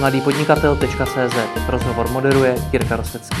mladýpodnikatel.cz 0.00 1.36
Rozhovor 1.68 2.10
moderuje 2.10 2.56
Jirka 2.72 2.96
Rostecký. 2.96 3.36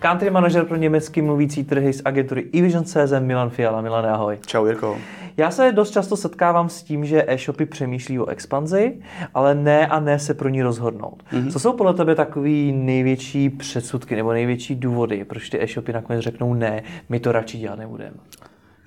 Country 0.00 0.30
manažer 0.30 0.64
pro 0.64 0.76
německy 0.76 1.22
mluvící 1.22 1.64
trhy 1.64 1.92
z 1.92 2.02
agentury 2.04 2.50
eVision.cz 2.58 3.12
Milan 3.20 3.50
Fiala. 3.50 3.80
Milan, 3.80 4.06
ahoj. 4.06 4.38
Čau 4.46 4.66
Jirko. 4.66 4.98
Já 5.36 5.50
se 5.50 5.72
dost 5.72 5.90
často 5.90 6.16
setkávám 6.16 6.68
s 6.68 6.82
tím, 6.82 7.04
že 7.04 7.24
e-shopy 7.26 7.66
přemýšlí 7.66 8.18
o 8.18 8.26
expanzi, 8.26 8.98
ale 9.34 9.54
ne 9.54 9.86
a 9.86 10.00
ne 10.00 10.18
se 10.18 10.34
pro 10.34 10.48
ní 10.48 10.62
rozhodnout. 10.62 11.22
Mm-hmm. 11.32 11.50
Co 11.52 11.58
jsou 11.58 11.72
podle 11.72 11.94
tebe 11.94 12.14
takový 12.14 12.72
největší 12.72 13.50
předsudky 13.50 14.16
nebo 14.16 14.32
největší 14.32 14.74
důvody, 14.74 15.24
proč 15.24 15.50
ty 15.50 15.62
e-shopy 15.62 15.92
nakonec 15.92 16.22
řeknou 16.22 16.54
ne, 16.54 16.82
my 17.08 17.20
to 17.20 17.32
radši 17.32 17.58
dělat 17.58 17.78
nebudeme? 17.78 18.16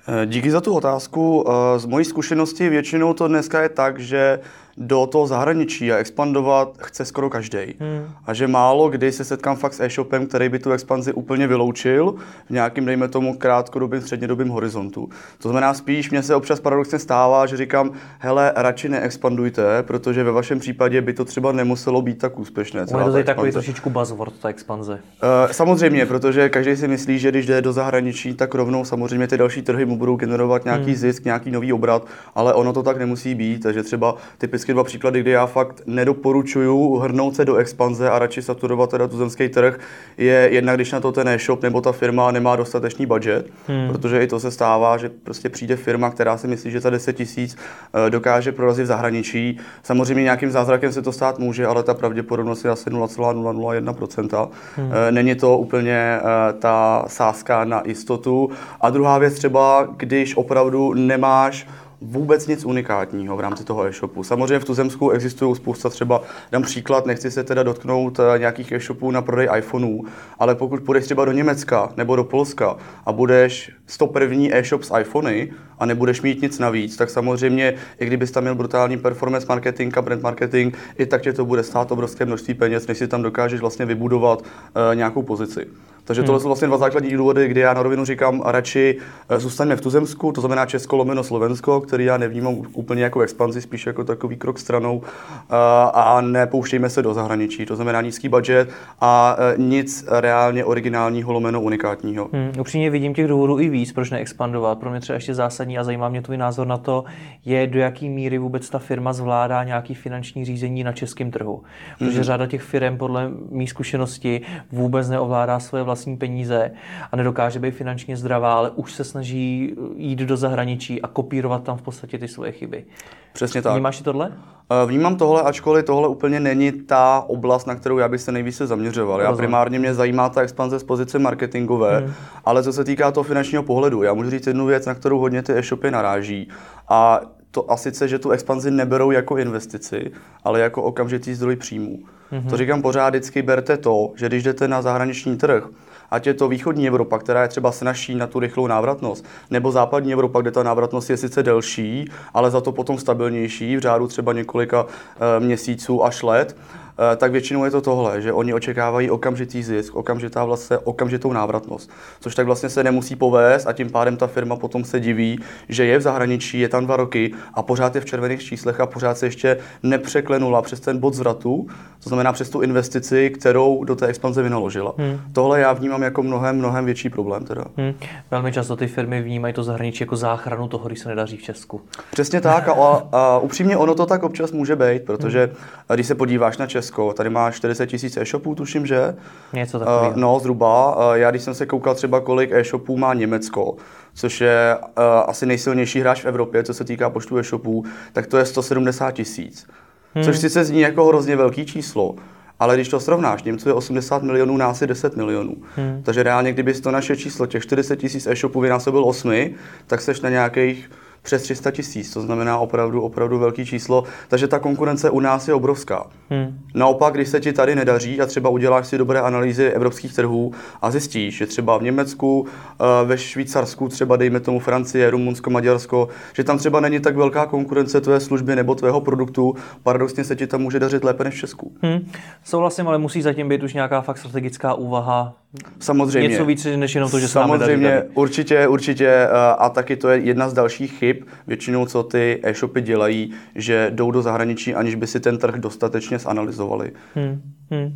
Eh, 0.08 0.26
díky 0.26 0.50
za 0.50 0.60
tu 0.60 0.74
otázku. 0.74 1.44
Eh, 1.48 1.78
z 1.78 1.86
mojí 1.86 2.04
zkušenosti 2.04 2.68
většinou 2.68 3.14
to 3.14 3.28
dneska 3.28 3.62
je 3.62 3.68
tak, 3.68 3.98
že 3.98 4.40
do 4.76 5.06
toho 5.06 5.26
zahraničí 5.26 5.92
a 5.92 5.96
expandovat 5.96 6.76
chce 6.78 7.04
skoro 7.04 7.30
každý. 7.30 7.58
Hmm. 7.80 8.08
A 8.26 8.34
že 8.34 8.46
málo 8.46 8.88
kdy 8.88 9.12
se 9.12 9.24
setkám 9.24 9.56
fakt 9.56 9.74
s 9.74 9.80
e-shopem, 9.80 10.26
který 10.26 10.48
by 10.48 10.58
tu 10.58 10.72
expanzi 10.72 11.12
úplně 11.12 11.46
vyloučil 11.46 12.14
v 12.46 12.50
nějakým, 12.50 12.84
dejme 12.84 13.08
tomu, 13.08 13.34
krátkodobým, 13.38 14.00
střednědobým 14.00 14.48
horizontu. 14.48 15.08
To 15.38 15.48
znamená 15.48 15.74
spíš, 15.74 16.10
mně 16.10 16.22
se 16.22 16.34
občas 16.34 16.60
paradoxně 16.60 16.98
stává, 16.98 17.46
že 17.46 17.56
říkám, 17.56 17.90
hele, 18.18 18.52
radši 18.56 18.88
neexpandujte, 18.88 19.82
protože 19.82 20.24
ve 20.24 20.32
vašem 20.32 20.58
případě 20.58 21.02
by 21.02 21.12
to 21.12 21.24
třeba 21.24 21.52
nemuselo 21.52 22.02
být 22.02 22.18
tak 22.18 22.38
úspěšné. 22.38 22.80
Je 22.80 22.86
to 22.86 23.22
takový 23.24 23.52
trošičku 23.52 23.90
buzzword, 23.90 24.32
ta 24.40 24.48
expanze. 24.48 24.92
Uh, 24.92 25.52
samozřejmě, 25.52 26.06
protože 26.06 26.48
každý 26.48 26.76
si 26.76 26.88
myslí, 26.88 27.18
že 27.18 27.30
když 27.30 27.46
jde 27.46 27.62
do 27.62 27.72
zahraničí, 27.72 28.34
tak 28.34 28.54
rovnou 28.54 28.84
samozřejmě 28.84 29.26
ty 29.26 29.36
další 29.36 29.62
trhy 29.62 29.84
mu 29.84 29.96
budou 29.96 30.16
generovat 30.16 30.64
nějaký 30.64 30.84
hmm. 30.84 30.94
zisk, 30.94 31.24
nějaký 31.24 31.50
nový 31.50 31.72
obrat, 31.72 32.06
ale 32.34 32.54
ono 32.54 32.72
to 32.72 32.82
tak 32.82 32.98
nemusí 32.98 33.34
být. 33.34 33.62
Takže 33.62 33.82
třeba 33.82 34.14
typicky 34.38 34.65
vždycky 34.66 34.74
dva 34.74 34.84
příklady, 34.84 35.20
kdy 35.20 35.30
já 35.30 35.46
fakt 35.46 35.82
nedoporučuju 35.86 36.96
hrnout 36.96 37.36
se 37.36 37.44
do 37.44 37.56
expanze 37.56 38.10
a 38.10 38.18
radši 38.18 38.42
saturovat 38.42 38.90
teda 38.90 39.08
tuzemský 39.08 39.48
trh, 39.48 39.78
je 40.18 40.48
jednak, 40.52 40.76
když 40.76 40.92
na 40.92 41.00
to 41.00 41.12
ten 41.12 41.28
e-shop 41.28 41.62
nebo 41.62 41.80
ta 41.80 41.92
firma 41.92 42.30
nemá 42.30 42.56
dostatečný 42.56 43.06
budget, 43.06 43.46
hmm. 43.68 43.88
protože 43.88 44.22
i 44.22 44.26
to 44.26 44.40
se 44.40 44.50
stává, 44.50 44.96
že 44.96 45.08
prostě 45.08 45.48
přijde 45.48 45.76
firma, 45.76 46.10
která 46.10 46.36
si 46.36 46.48
myslí, 46.48 46.70
že 46.70 46.80
za 46.80 46.90
10 46.90 47.12
tisíc 47.12 47.56
eh, 47.56 48.10
dokáže 48.10 48.52
prorazit 48.52 48.84
v 48.84 48.86
zahraničí. 48.86 49.58
Samozřejmě 49.82 50.22
nějakým 50.22 50.50
zázrakem 50.50 50.92
se 50.92 51.02
to 51.02 51.12
stát 51.12 51.38
může, 51.38 51.66
ale 51.66 51.82
ta 51.82 51.94
pravděpodobnost 51.94 52.64
je 52.64 52.70
asi 52.70 52.90
0,001%. 52.90 54.48
Hmm. 54.76 54.90
Eh, 54.92 55.12
není 55.12 55.34
to 55.34 55.58
úplně 55.58 56.18
eh, 56.18 56.22
ta 56.58 57.04
sázka 57.06 57.64
na 57.64 57.82
jistotu. 57.86 58.50
A 58.80 58.90
druhá 58.90 59.18
věc 59.18 59.34
třeba, 59.34 59.88
když 59.96 60.36
opravdu 60.36 60.94
nemáš 60.94 61.66
vůbec 62.00 62.46
nic 62.46 62.64
unikátního 62.64 63.36
v 63.36 63.40
rámci 63.40 63.64
toho 63.64 63.86
e-shopu. 63.86 64.22
Samozřejmě 64.22 64.58
v 64.58 64.64
tuzemsku 64.64 65.10
existují 65.10 65.56
spousta 65.56 65.88
třeba, 65.88 66.22
dám 66.52 66.62
příklad, 66.62 67.06
nechci 67.06 67.30
se 67.30 67.44
teda 67.44 67.62
dotknout 67.62 68.18
eh, 68.20 68.38
nějakých 68.38 68.72
e-shopů 68.72 69.10
na 69.10 69.22
prodej 69.22 69.48
iPhoneů, 69.58 70.04
ale 70.38 70.54
pokud 70.54 70.82
půjdeš 70.82 71.04
třeba 71.04 71.24
do 71.24 71.32
Německa 71.32 71.92
nebo 71.96 72.16
do 72.16 72.24
Polska 72.24 72.76
a 73.06 73.12
budeš 73.12 73.70
101. 73.86 74.48
e-shop 74.50 74.82
s 74.82 74.98
iPhony 74.98 75.52
a 75.78 75.86
nebudeš 75.86 76.22
mít 76.22 76.42
nic 76.42 76.58
navíc, 76.58 76.96
tak 76.96 77.10
samozřejmě, 77.10 77.74
i 78.00 78.06
kdybys 78.06 78.30
tam 78.30 78.42
měl 78.42 78.54
brutální 78.54 78.96
performance 78.98 79.46
marketing 79.48 79.98
a 79.98 80.02
brand 80.02 80.22
marketing, 80.22 80.74
i 80.98 81.06
tak 81.06 81.22
tě 81.22 81.32
to 81.32 81.44
bude 81.44 81.62
stát 81.62 81.92
obrovské 81.92 82.24
množství 82.24 82.54
peněz, 82.54 82.86
než 82.86 82.98
si 82.98 83.08
tam 83.08 83.22
dokážeš 83.22 83.60
vlastně 83.60 83.86
vybudovat 83.86 84.42
uh, 84.42 84.94
nějakou 84.94 85.22
pozici. 85.22 85.66
Takže 86.06 86.22
tohle 86.22 86.38
hmm. 86.38 86.42
jsou 86.42 86.48
vlastně 86.48 86.68
dva 86.68 86.78
základní 86.78 87.10
důvody, 87.10 87.48
kdy 87.48 87.60
já 87.60 87.74
na 87.74 87.82
rovinu 87.82 88.04
říkám, 88.04 88.42
radši 88.44 88.96
eh, 89.28 89.40
zůstaňme 89.40 89.76
v 89.76 89.80
tuzemsku, 89.80 90.32
to 90.32 90.40
znamená 90.40 90.66
Česko 90.66 90.96
lomeno 90.96 91.24
Slovensko, 91.24 91.80
který 91.80 92.04
já 92.04 92.16
nevnímám 92.16 92.54
úplně 92.72 93.02
jako 93.02 93.20
expanzi, 93.20 93.60
spíš 93.60 93.86
jako 93.86 94.04
takový 94.04 94.36
krok 94.36 94.58
stranou 94.58 95.02
eh, 95.04 95.54
a 95.94 96.20
nepouštějme 96.20 96.90
se 96.90 97.02
do 97.02 97.14
zahraničí. 97.14 97.66
To 97.66 97.76
znamená 97.76 98.00
nízký 98.00 98.28
budget 98.28 98.70
a 99.00 99.36
nic 99.56 100.04
reálně 100.08 100.64
originálního 100.64 101.32
lomeno 101.32 101.60
unikátního. 101.60 102.28
Hmm, 102.32 102.52
upřímně 102.60 102.90
vidím 102.90 103.14
těch 103.14 103.28
důvodů 103.28 103.60
i 103.60 103.68
víc, 103.68 103.75
proč 103.92 104.10
neexpandovat. 104.10 104.78
Pro 104.78 104.90
mě 104.90 105.00
třeba 105.00 105.14
ještě 105.14 105.34
zásadní 105.34 105.78
a 105.78 105.84
zajímá 105.84 106.08
mě 106.08 106.22
tvůj 106.22 106.36
názor 106.36 106.66
na 106.66 106.76
to, 106.76 107.04
je 107.44 107.66
do 107.66 107.78
jaký 107.78 108.08
míry 108.08 108.38
vůbec 108.38 108.70
ta 108.70 108.78
firma 108.78 109.12
zvládá 109.12 109.64
nějaký 109.64 109.94
finanční 109.94 110.44
řízení 110.44 110.84
na 110.84 110.92
českém 110.92 111.30
trhu. 111.30 111.62
Protože 111.98 112.14
hmm. 112.14 112.24
řada 112.24 112.46
těch 112.46 112.62
firm 112.62 112.98
podle 112.98 113.30
mých 113.50 113.70
zkušenosti 113.70 114.40
vůbec 114.72 115.08
neovládá 115.08 115.60
svoje 115.60 115.84
vlastní 115.84 116.06
vlastní 116.06 116.16
peníze 116.16 116.70
a 117.12 117.16
nedokáže 117.16 117.58
být 117.58 117.74
finančně 117.74 118.16
zdravá, 118.16 118.54
ale 118.54 118.70
už 118.70 118.92
se 118.92 119.04
snaží 119.04 119.74
jít 119.96 120.18
do 120.18 120.36
zahraničí 120.36 121.02
a 121.02 121.08
kopírovat 121.08 121.62
tam 121.62 121.76
v 121.76 121.82
podstatě 121.82 122.18
ty 122.18 122.28
svoje 122.28 122.52
chyby. 122.52 122.84
Přesně 123.32 123.62
tak. 123.62 123.72
Vnímáš 123.72 124.00
tohle? 124.00 124.32
Eh, 124.70 124.86
vnímám 124.86 125.16
tohle, 125.16 125.42
ačkoliv 125.42 125.84
tohle 125.84 126.08
úplně 126.08 126.40
není 126.40 126.72
ta 126.72 127.24
oblast, 127.26 127.66
na 127.66 127.74
kterou 127.74 127.98
já 127.98 128.08
bych 128.08 128.20
se 128.20 128.32
nejvíce 128.32 128.66
zaměřoval. 128.66 129.20
Já 129.20 129.32
primárně 129.32 129.78
mě 129.78 129.94
zajímá 129.94 130.28
ta 130.28 130.40
expanze 130.40 130.78
z 130.78 130.84
pozice 130.84 131.18
marketingové, 131.18 131.98
hmm. 131.98 132.12
ale 132.44 132.62
co 132.62 132.72
se 132.72 132.84
týká 132.84 133.10
toho 133.10 133.24
finančního 133.24 133.62
pohledu, 133.62 134.02
já 134.02 134.14
můžu 134.14 134.30
říct 134.30 134.46
jednu 134.46 134.66
věc, 134.66 134.86
na 134.86 134.94
kterou 134.94 135.18
hodně 135.18 135.42
ty 135.42 135.52
e-shopy 135.58 135.90
naráží. 135.90 136.48
A 136.88 137.20
to 137.50 137.70
a 137.70 137.76
sice, 137.76 138.08
že 138.08 138.18
tu 138.18 138.30
expanzi 138.30 138.70
neberou 138.70 139.10
jako 139.10 139.36
investici, 139.36 140.10
ale 140.44 140.60
jako 140.60 140.82
okamžitý 140.82 141.34
zdroj 141.34 141.56
příjmů. 141.56 141.98
Mm-hmm. 142.32 142.50
To 142.50 142.56
říkám 142.56 142.82
pořád, 142.82 143.08
vždycky 143.08 143.42
berte 143.42 143.76
to, 143.76 144.12
že 144.16 144.26
když 144.26 144.42
jdete 144.42 144.68
na 144.68 144.82
zahraniční 144.82 145.36
trh, 145.36 145.68
ať 146.10 146.26
je 146.26 146.34
to 146.34 146.48
východní 146.48 146.88
Evropa, 146.88 147.18
která 147.18 147.42
je 147.42 147.48
třeba 147.48 147.72
snažší 147.72 148.14
na 148.14 148.26
tu 148.26 148.40
rychlou 148.40 148.66
návratnost, 148.66 149.24
nebo 149.50 149.72
západní 149.72 150.12
Evropa, 150.12 150.40
kde 150.40 150.50
ta 150.50 150.62
návratnost 150.62 151.10
je 151.10 151.16
sice 151.16 151.42
delší, 151.42 152.10
ale 152.34 152.50
za 152.50 152.60
to 152.60 152.72
potom 152.72 152.98
stabilnější, 152.98 153.76
v 153.76 153.80
řádu 153.80 154.06
třeba 154.06 154.32
několika 154.32 154.86
e, 154.86 155.40
měsíců 155.40 156.04
až 156.04 156.22
let, 156.22 156.56
Eh, 156.85 156.85
tak 157.16 157.32
většinou 157.32 157.64
je 157.64 157.70
to 157.70 157.80
tohle, 157.80 158.22
že 158.22 158.32
oni 158.32 158.54
očekávají 158.54 159.10
okamžitý 159.10 159.62
zisk, 159.62 159.96
okamžitá 159.96 160.44
vlastně, 160.44 160.78
okamžitou 160.78 161.32
návratnost, 161.32 161.90
což 162.20 162.34
tak 162.34 162.46
vlastně 162.46 162.68
se 162.68 162.84
nemusí 162.84 163.16
povést 163.16 163.66
a 163.66 163.72
tím 163.72 163.90
pádem 163.90 164.16
ta 164.16 164.26
firma 164.26 164.56
potom 164.56 164.84
se 164.84 165.00
diví, 165.00 165.40
že 165.68 165.84
je 165.84 165.98
v 165.98 166.02
zahraničí, 166.02 166.60
je 166.60 166.68
tam 166.68 166.84
dva 166.84 166.96
roky 166.96 167.34
a 167.54 167.62
pořád 167.62 167.94
je 167.94 168.00
v 168.00 168.04
červených 168.04 168.42
číslech 168.42 168.80
a 168.80 168.86
pořád 168.86 169.18
se 169.18 169.26
ještě 169.26 169.56
nepřeklenula 169.82 170.62
přes 170.62 170.80
ten 170.80 170.98
bod 170.98 171.14
zvratu, 171.14 171.66
to 172.02 172.08
znamená 172.08 172.32
přes 172.32 172.50
tu 172.50 172.60
investici, 172.60 173.30
kterou 173.30 173.84
do 173.84 173.96
té 173.96 174.06
expanze 174.06 174.42
vynaložila. 174.42 174.94
Hmm. 174.98 175.20
Tohle 175.32 175.60
já 175.60 175.72
vnímám 175.72 176.02
jako 176.02 176.22
mnohem, 176.22 176.56
mnohem 176.56 176.84
větší 176.84 177.10
problém. 177.10 177.44
Teda. 177.44 177.64
Hmm. 177.76 177.94
Velmi 178.30 178.52
často 178.52 178.76
ty 178.76 178.86
firmy 178.86 179.22
vnímají 179.22 179.54
to 179.54 179.62
zahraničí 179.62 180.02
jako 180.02 180.16
záchranu 180.16 180.68
toho, 180.68 180.86
když 180.86 180.98
se 180.98 181.08
nedaří 181.08 181.36
v 181.36 181.42
Česku. 181.42 181.80
Přesně 182.10 182.40
tak 182.40 182.68
a, 182.68 182.72
a, 182.72 183.08
a 183.12 183.38
upřímně 183.38 183.76
ono 183.76 183.94
to 183.94 184.06
tak 184.06 184.22
občas 184.22 184.52
může 184.52 184.76
být, 184.76 185.02
protože 185.02 185.46
hmm. 185.46 185.56
Když 185.94 186.06
se 186.06 186.14
podíváš 186.14 186.58
na 186.58 186.66
Česko, 186.66 186.86
Česko. 186.86 187.12
Tady 187.12 187.30
má 187.30 187.50
40 187.50 187.86
tisíc 187.86 188.16
e-shopů, 188.16 188.54
tuším, 188.54 188.86
že? 188.86 189.16
Něco 189.52 189.78
takového. 189.78 190.10
Uh, 190.10 190.16
no, 190.16 190.38
zhruba. 190.38 190.96
Uh, 190.96 191.14
já 191.14 191.30
když 191.30 191.42
jsem 191.42 191.54
se 191.54 191.66
koukal 191.66 191.94
třeba, 191.94 192.20
kolik 192.20 192.52
e-shopů 192.52 192.96
má 192.96 193.14
Německo, 193.14 193.76
což 194.14 194.40
je 194.40 194.76
uh, 194.78 195.04
asi 195.26 195.46
nejsilnější 195.46 196.00
hráč 196.00 196.22
v 196.22 196.26
Evropě, 196.26 196.62
co 196.62 196.74
se 196.74 196.84
týká 196.84 197.10
počtu 197.10 197.38
e-shopů, 197.38 197.84
tak 198.12 198.26
to 198.26 198.38
je 198.38 198.44
170 198.44 199.10
tisíc. 199.10 199.66
Hmm. 200.14 200.24
Což 200.24 200.38
sice 200.38 200.64
zní 200.64 200.80
jako 200.80 201.04
hrozně 201.04 201.36
velký 201.36 201.66
číslo, 201.66 202.14
ale 202.58 202.74
když 202.74 202.88
to 202.88 203.00
srovnáš, 203.00 203.42
Němců 203.42 203.68
je 203.68 203.74
80 203.74 204.22
milionů, 204.22 204.56
nás 204.56 204.80
je 204.80 204.86
10 204.86 205.16
milionů. 205.16 205.56
Hmm. 205.76 206.02
Takže 206.02 206.22
reálně, 206.22 206.52
kdyby 206.52 206.74
to 206.74 206.90
naše 206.90 207.16
číslo 207.16 207.46
těch 207.46 207.62
40 207.62 207.96
tisíc 207.96 208.26
e-shopů 208.26 208.60
vynásobil 208.60 209.04
8, 209.04 209.54
tak 209.86 210.00
seš 210.00 210.20
na 210.20 210.30
nějakých 210.30 210.90
přes 211.26 211.42
300 211.42 211.70
tisíc, 211.70 212.10
to 212.10 212.20
znamená 212.20 212.58
opravdu, 212.58 213.02
opravdu 213.02 213.38
velký 213.38 213.66
číslo, 213.66 214.04
takže 214.28 214.48
ta 214.48 214.58
konkurence 214.58 215.10
u 215.10 215.20
nás 215.20 215.48
je 215.48 215.54
obrovská. 215.54 216.06
Hmm. 216.30 216.58
Naopak, 216.74 217.14
když 217.14 217.28
se 217.28 217.40
ti 217.40 217.52
tady 217.52 217.74
nedaří 217.74 218.20
a 218.20 218.26
třeba 218.26 218.50
uděláš 218.50 218.86
si 218.86 218.98
dobré 218.98 219.20
analýzy 219.20 219.70
evropských 219.70 220.14
trhů 220.14 220.52
a 220.82 220.90
zjistíš, 220.90 221.36
že 221.36 221.46
třeba 221.46 221.78
v 221.78 221.82
Německu, 221.82 222.46
eh, 222.46 223.06
ve 223.06 223.18
Švýcarsku, 223.18 223.88
třeba 223.88 224.16
dejme 224.16 224.40
tomu 224.40 224.58
Francie, 224.58 225.10
Rumunsko, 225.10 225.50
Maďarsko, 225.50 226.08
že 226.32 226.44
tam 226.44 226.58
třeba 226.58 226.80
není 226.80 227.00
tak 227.00 227.16
velká 227.16 227.46
konkurence 227.46 228.00
tvé 228.00 228.20
služby 228.20 228.56
nebo 228.56 228.74
tvého 228.74 229.00
produktu, 229.00 229.54
paradoxně 229.82 230.24
se 230.24 230.36
ti 230.36 230.46
tam 230.46 230.60
může 230.60 230.78
dařit 230.80 231.04
lépe 231.04 231.24
než 231.24 231.34
v 231.34 231.38
Česku. 231.38 231.72
Hmm. 231.82 232.10
Souhlasím, 232.44 232.88
ale 232.88 232.98
musí 232.98 233.22
zatím 233.22 233.48
být 233.48 233.62
už 233.62 233.74
nějaká 233.74 234.00
fakt 234.00 234.18
strategická 234.18 234.74
úvaha 234.74 235.34
Samozřejmě. 235.80 236.28
Něco 236.28 236.44
víc 236.44 236.66
než 236.76 236.94
jenom 236.94 237.10
to, 237.10 237.18
že 237.18 237.28
Samozřejmě, 237.28 237.90
daří 237.90 238.08
určitě, 238.14 238.68
určitě. 238.68 239.08
Eh, 239.08 239.28
a 239.58 239.68
taky 239.68 239.96
to 239.96 240.08
je 240.08 240.18
jedna 240.18 240.48
z 240.48 240.52
dalších 240.52 240.92
chyb, 240.92 241.16
většinou 241.46 241.86
co 241.86 242.02
ty 242.02 242.40
e-shopy 242.42 242.80
dělají, 242.80 243.32
že 243.54 243.90
jdou 243.94 244.10
do 244.10 244.22
zahraničí, 244.22 244.74
aniž 244.74 244.94
by 244.94 245.06
si 245.06 245.20
ten 245.20 245.38
trh 245.38 245.54
dostatečně 245.54 246.18
zanalizovali. 246.18 246.92
Hmm, 247.14 247.42
hmm, 247.70 247.94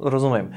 rozumím. 0.00 0.50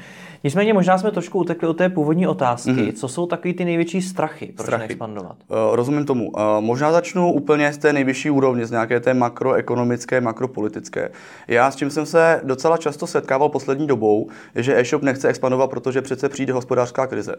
Nicméně 0.44 0.74
možná 0.74 0.98
jsme 0.98 1.10
trošku 1.10 1.38
utekli 1.38 1.68
od 1.68 1.76
té 1.76 1.88
původní 1.88 2.26
otázky. 2.26 2.70
Mm-hmm. 2.70 2.92
Co 2.92 3.08
jsou 3.08 3.26
takový 3.26 3.54
ty 3.54 3.64
největší 3.64 4.02
strachy, 4.02 4.52
proč 4.56 4.66
strachy. 4.66 4.84
expandovat? 4.84 5.36
Uh, 5.48 5.56
rozumím 5.76 6.04
tomu. 6.04 6.30
Uh, 6.30 6.40
možná 6.60 6.92
začnu 6.92 7.32
úplně 7.32 7.72
z 7.72 7.78
té 7.78 7.92
nejvyšší 7.92 8.30
úrovně, 8.30 8.66
z 8.66 8.70
nějaké 8.70 9.00
té 9.00 9.14
makroekonomické, 9.14 10.20
makropolitické. 10.20 11.10
Já 11.48 11.70
s 11.70 11.76
čím 11.76 11.90
jsem 11.90 12.06
se 12.06 12.40
docela 12.44 12.76
často 12.76 13.06
setkával 13.06 13.48
poslední 13.48 13.86
dobou, 13.86 14.28
je, 14.54 14.62
že 14.62 14.80
e-shop 14.80 15.02
nechce 15.02 15.28
expandovat, 15.28 15.70
protože 15.70 16.02
přece 16.02 16.28
přijde 16.40 16.52
hospodářská 16.52 17.06
krize. 17.06 17.34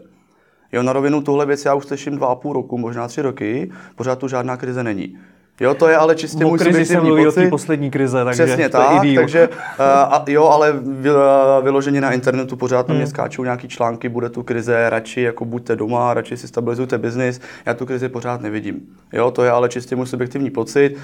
Jo, 0.72 0.82
na 0.82 0.92
rovinu 0.92 1.20
tuhle 1.22 1.46
věc 1.46 1.64
já 1.64 1.74
už 1.74 1.84
slyším 1.84 2.16
dva 2.16 2.26
a 2.26 2.34
půl 2.34 2.52
roku, 2.52 2.78
možná 2.78 3.08
tři 3.08 3.22
roky, 3.22 3.70
pořád 3.96 4.18
tu 4.18 4.28
žádná 4.28 4.56
krize 4.56 4.82
není. 4.84 5.18
Jo, 5.60 5.74
to 5.74 5.88
je 5.88 5.96
ale 5.96 6.14
čistě 6.14 6.44
O 6.44 6.48
můj 6.48 6.58
krizi 6.58 6.84
se 6.84 7.00
od 7.00 7.16
té 7.16 7.24
pocit. 7.24 7.50
poslední 7.50 7.90
krize, 7.90 8.24
takže 8.24 8.44
Přesně 8.44 8.68
to 8.68 8.78
je 8.78 8.84
tak, 8.86 9.02
díl. 9.02 9.20
takže 9.22 9.48
uh, 9.48 9.54
a, 9.86 10.24
jo, 10.28 10.44
ale 10.44 10.72
vy, 10.72 11.10
uh, 11.10 11.16
vyloženě 11.62 12.00
na 12.00 12.12
internetu 12.12 12.56
pořád 12.56 12.86
Hmm. 12.88 12.96
na 12.96 12.98
mě 12.98 13.06
skáčou 13.06 13.44
nějaký 13.44 13.68
články, 13.68 14.08
bude 14.08 14.28
tu 14.28 14.42
krize, 14.42 14.90
radši 14.90 15.20
jako 15.20 15.44
buďte 15.44 15.76
doma, 15.76 16.14
radši 16.14 16.36
si 16.36 16.48
stabilizujte 16.48 16.98
biznis, 16.98 17.40
já 17.66 17.74
tu 17.74 17.86
krizi 17.86 18.08
pořád 18.08 18.40
nevidím. 18.40 18.80
Jo, 19.12 19.30
to 19.30 19.44
je 19.44 19.50
ale 19.50 19.68
čistě 19.68 19.96
můj 19.96 20.06
subjektivní 20.06 20.50
pocit. 20.50 20.94
Uh, 20.94 21.00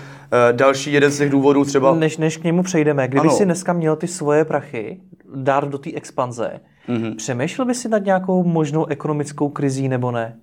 další 0.52 0.92
jeden 0.92 1.10
z 1.10 1.18
těch 1.18 1.30
důvodů 1.30 1.64
třeba... 1.64 1.94
Než, 1.94 2.16
než 2.18 2.36
k 2.36 2.44
němu 2.44 2.62
přejdeme, 2.62 3.08
kdyby 3.08 3.20
Ano. 3.20 3.30
si 3.36 3.44
dneska 3.44 3.72
měl 3.72 3.96
ty 3.96 4.06
svoje 4.06 4.44
prachy 4.44 5.00
dát 5.34 5.64
do 5.68 5.78
té 5.78 5.90
expanze. 5.94 6.50
Mm-hmm. 6.88 7.16
přemýšlel 7.16 7.66
by 7.66 7.74
si 7.74 7.88
nad 7.88 8.04
nějakou 8.04 8.44
možnou 8.44 8.86
ekonomickou 8.86 9.48
krizí 9.48 9.88
nebo 9.88 10.10
ne? 10.10 10.36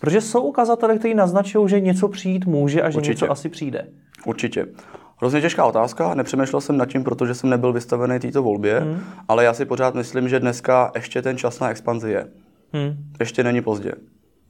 Protože 0.00 0.20
jsou 0.20 0.42
ukazatele, 0.42 0.98
které 0.98 1.14
naznačují, 1.14 1.68
že 1.68 1.80
něco 1.80 2.08
přijít 2.08 2.46
může 2.46 2.82
a 2.82 2.90
že 2.90 2.96
Určitě. 2.96 3.12
něco 3.12 3.30
asi 3.30 3.48
přijde. 3.48 3.86
Určitě. 4.26 4.66
Hrozně 5.18 5.40
těžká 5.40 5.64
otázka, 5.64 6.14
nepřemýšlel 6.14 6.60
jsem 6.60 6.76
nad 6.76 6.88
tím, 6.88 7.04
protože 7.04 7.34
jsem 7.34 7.50
nebyl 7.50 7.72
vystavený 7.72 8.18
této 8.18 8.42
volbě, 8.42 8.80
hmm. 8.80 9.00
ale 9.28 9.44
já 9.44 9.54
si 9.54 9.64
pořád 9.64 9.94
myslím, 9.94 10.28
že 10.28 10.40
dneska 10.40 10.92
ještě 10.94 11.22
ten 11.22 11.38
čas 11.38 11.60
na 11.60 11.70
expanzi 11.70 12.10
je. 12.10 12.26
Hm. 12.72 12.96
Ještě 13.20 13.44
není 13.44 13.62
pozdě. 13.62 13.92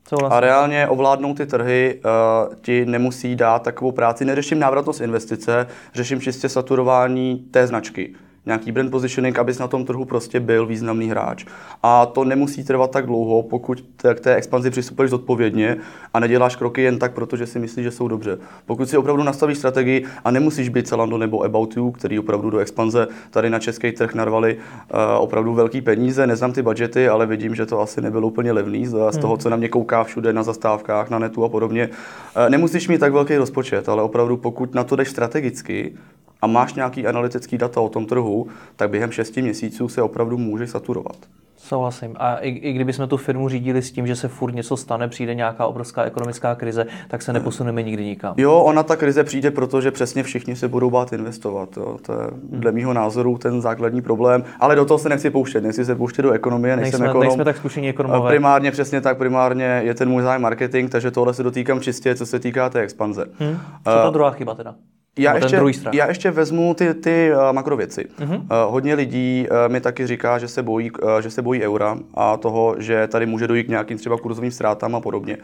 Souhlasím. 0.08 0.36
A 0.36 0.40
reálně 0.40 0.88
ovládnout 0.88 1.36
ty 1.36 1.46
trhy 1.46 2.00
uh, 2.04 2.54
ti 2.54 2.86
nemusí 2.86 3.36
dát 3.36 3.62
takovou 3.62 3.92
práci. 3.92 4.24
Neřeším 4.24 4.58
návratnost 4.58 5.00
investice, 5.00 5.66
řeším 5.94 6.20
čistě 6.20 6.48
saturování 6.48 7.36
té 7.50 7.66
značky. 7.66 8.14
Nějaký 8.46 8.72
brand 8.72 8.90
positioning, 8.90 9.38
abys 9.38 9.58
na 9.58 9.68
tom 9.68 9.84
trhu 9.84 10.04
prostě 10.04 10.40
byl 10.40 10.66
významný 10.66 11.10
hráč. 11.10 11.44
A 11.82 12.06
to 12.06 12.24
nemusí 12.24 12.64
trvat 12.64 12.90
tak 12.90 13.06
dlouho, 13.06 13.42
pokud 13.42 13.84
k 14.14 14.20
té 14.20 14.34
expanzi 14.34 14.70
přistupuješ 14.70 15.10
zodpovědně 15.10 15.76
a 16.14 16.20
neděláš 16.20 16.56
kroky 16.56 16.82
jen 16.82 16.98
tak, 16.98 17.12
protože 17.12 17.46
si 17.46 17.58
myslíš, 17.58 17.84
že 17.84 17.90
jsou 17.90 18.08
dobře. 18.08 18.38
Pokud 18.66 18.88
si 18.88 18.96
opravdu 18.96 19.22
nastavíš 19.22 19.58
strategii 19.58 20.04
a 20.24 20.30
nemusíš 20.30 20.68
být 20.68 20.88
Zalando 20.88 21.18
nebo 21.18 21.42
About 21.42 21.76
You, 21.76 21.90
který 21.90 22.18
opravdu 22.18 22.50
do 22.50 22.58
expanze 22.58 23.08
tady 23.30 23.50
na 23.50 23.58
český 23.58 23.92
trh 23.92 24.14
narvali 24.14 24.56
uh, 24.56 24.98
opravdu 25.18 25.54
velký 25.54 25.80
peníze, 25.80 26.26
neznám 26.26 26.52
ty 26.52 26.62
budgety, 26.62 27.08
ale 27.08 27.26
vidím, 27.26 27.54
že 27.54 27.66
to 27.66 27.80
asi 27.80 28.00
nebylo 28.00 28.28
úplně 28.28 28.52
levný 28.52 28.86
z, 28.86 28.96
z 29.10 29.18
toho, 29.18 29.36
co 29.36 29.50
na 29.50 29.56
mě 29.56 29.68
kouká 29.68 30.04
všude 30.04 30.32
na 30.32 30.42
zastávkách, 30.42 31.10
na 31.10 31.18
netu 31.18 31.44
a 31.44 31.48
podobně. 31.48 31.88
Uh, 31.88 32.50
nemusíš 32.50 32.88
mít 32.88 32.98
tak 32.98 33.12
velký 33.12 33.36
rozpočet, 33.36 33.88
ale 33.88 34.02
opravdu 34.02 34.36
pokud 34.36 34.74
na 34.74 34.84
to 34.84 34.96
jdeš 34.96 35.08
strategicky, 35.08 35.94
a 36.42 36.46
máš 36.46 36.74
nějaký 36.74 37.06
analytický 37.06 37.58
data 37.58 37.80
o 37.80 37.88
tom 37.88 38.06
trhu, 38.06 38.46
tak 38.76 38.90
během 38.90 39.12
6 39.12 39.36
měsíců 39.36 39.88
se 39.88 40.02
opravdu 40.02 40.38
můžeš 40.38 40.70
saturovat. 40.70 41.16
Souhlasím. 41.56 42.14
A 42.18 42.36
i, 42.36 42.48
i 42.48 42.72
kdyby 42.72 42.92
jsme 42.92 43.06
tu 43.06 43.16
firmu 43.16 43.48
řídili 43.48 43.82
s 43.82 43.92
tím, 43.92 44.06
že 44.06 44.16
se 44.16 44.28
furt 44.28 44.54
něco 44.54 44.76
stane, 44.76 45.08
přijde 45.08 45.34
nějaká 45.34 45.66
obrovská 45.66 46.02
ekonomická 46.02 46.54
krize, 46.54 46.86
tak 47.08 47.22
se 47.22 47.32
neposuneme 47.32 47.82
nikdy 47.82 48.04
nikam. 48.04 48.34
Jo, 48.36 48.54
ona 48.54 48.82
ta 48.82 48.96
krize 48.96 49.24
přijde, 49.24 49.50
protože 49.50 49.90
přesně 49.90 50.22
všichni 50.22 50.56
se 50.56 50.68
budou 50.68 50.90
bát 50.90 51.12
investovat. 51.12 51.76
Jo. 51.76 51.98
To 52.02 52.12
je 52.12 52.28
dle 52.42 52.72
mýho 52.72 52.92
názoru 52.92 53.38
ten 53.38 53.60
základní 53.60 54.02
problém. 54.02 54.44
Ale 54.60 54.76
do 54.76 54.84
toho 54.84 54.98
se 54.98 55.08
nechci 55.08 55.30
pouštět, 55.30 55.60
nechci 55.60 55.84
se 55.84 55.94
pouštět 55.94 56.22
do 56.22 56.32
ekonomie, 56.32 56.76
nejsem 56.76 56.92
Nejsme, 57.00 57.06
ekonom. 57.06 57.22
nejsme 57.28 57.44
tak 57.44 57.56
zkušení 57.56 57.88
ekonomové. 57.88 58.30
Primárně, 58.30 58.70
přesně 58.70 59.00
tak, 59.00 59.18
primárně 59.18 59.80
je 59.84 59.94
ten 59.94 60.08
můj 60.08 60.22
zájem 60.22 60.42
marketing, 60.42 60.90
takže 60.90 61.10
tohle 61.10 61.34
se 61.34 61.42
dotýkám 61.42 61.80
čistě, 61.80 62.14
co 62.14 62.26
se 62.26 62.38
týká 62.38 62.68
té 62.70 62.80
expanze. 62.80 63.26
Hm? 63.40 63.58
Co 63.84 63.90
ta 64.02 64.10
druhá 64.10 64.30
chyba 64.30 64.54
teda? 64.54 64.74
Já 65.18 65.36
ještě, 65.36 65.60
já 65.92 66.06
ještě 66.06 66.30
vezmu 66.30 66.74
ty, 66.74 66.94
ty 66.94 67.30
uh, 67.34 67.52
makrověci. 67.52 68.08
Uh, 68.20 68.36
hodně 68.48 68.94
lidí 68.94 69.46
uh, 69.50 69.72
mi 69.72 69.80
taky 69.80 70.06
říká, 70.06 70.38
že 70.38 70.48
se, 70.48 70.62
bojí, 70.62 70.90
že 71.20 71.30
se 71.30 71.42
bojí 71.42 71.62
eura 71.62 71.98
a 72.14 72.36
toho, 72.36 72.74
že 72.78 73.06
tady 73.06 73.26
může 73.26 73.46
dojít 73.46 73.64
k 73.64 73.68
nějakým 73.68 73.98
třeba 73.98 74.18
kurzovým 74.18 74.50
ztrátám 74.50 74.94
a 74.94 75.00
podobně. 75.00 75.36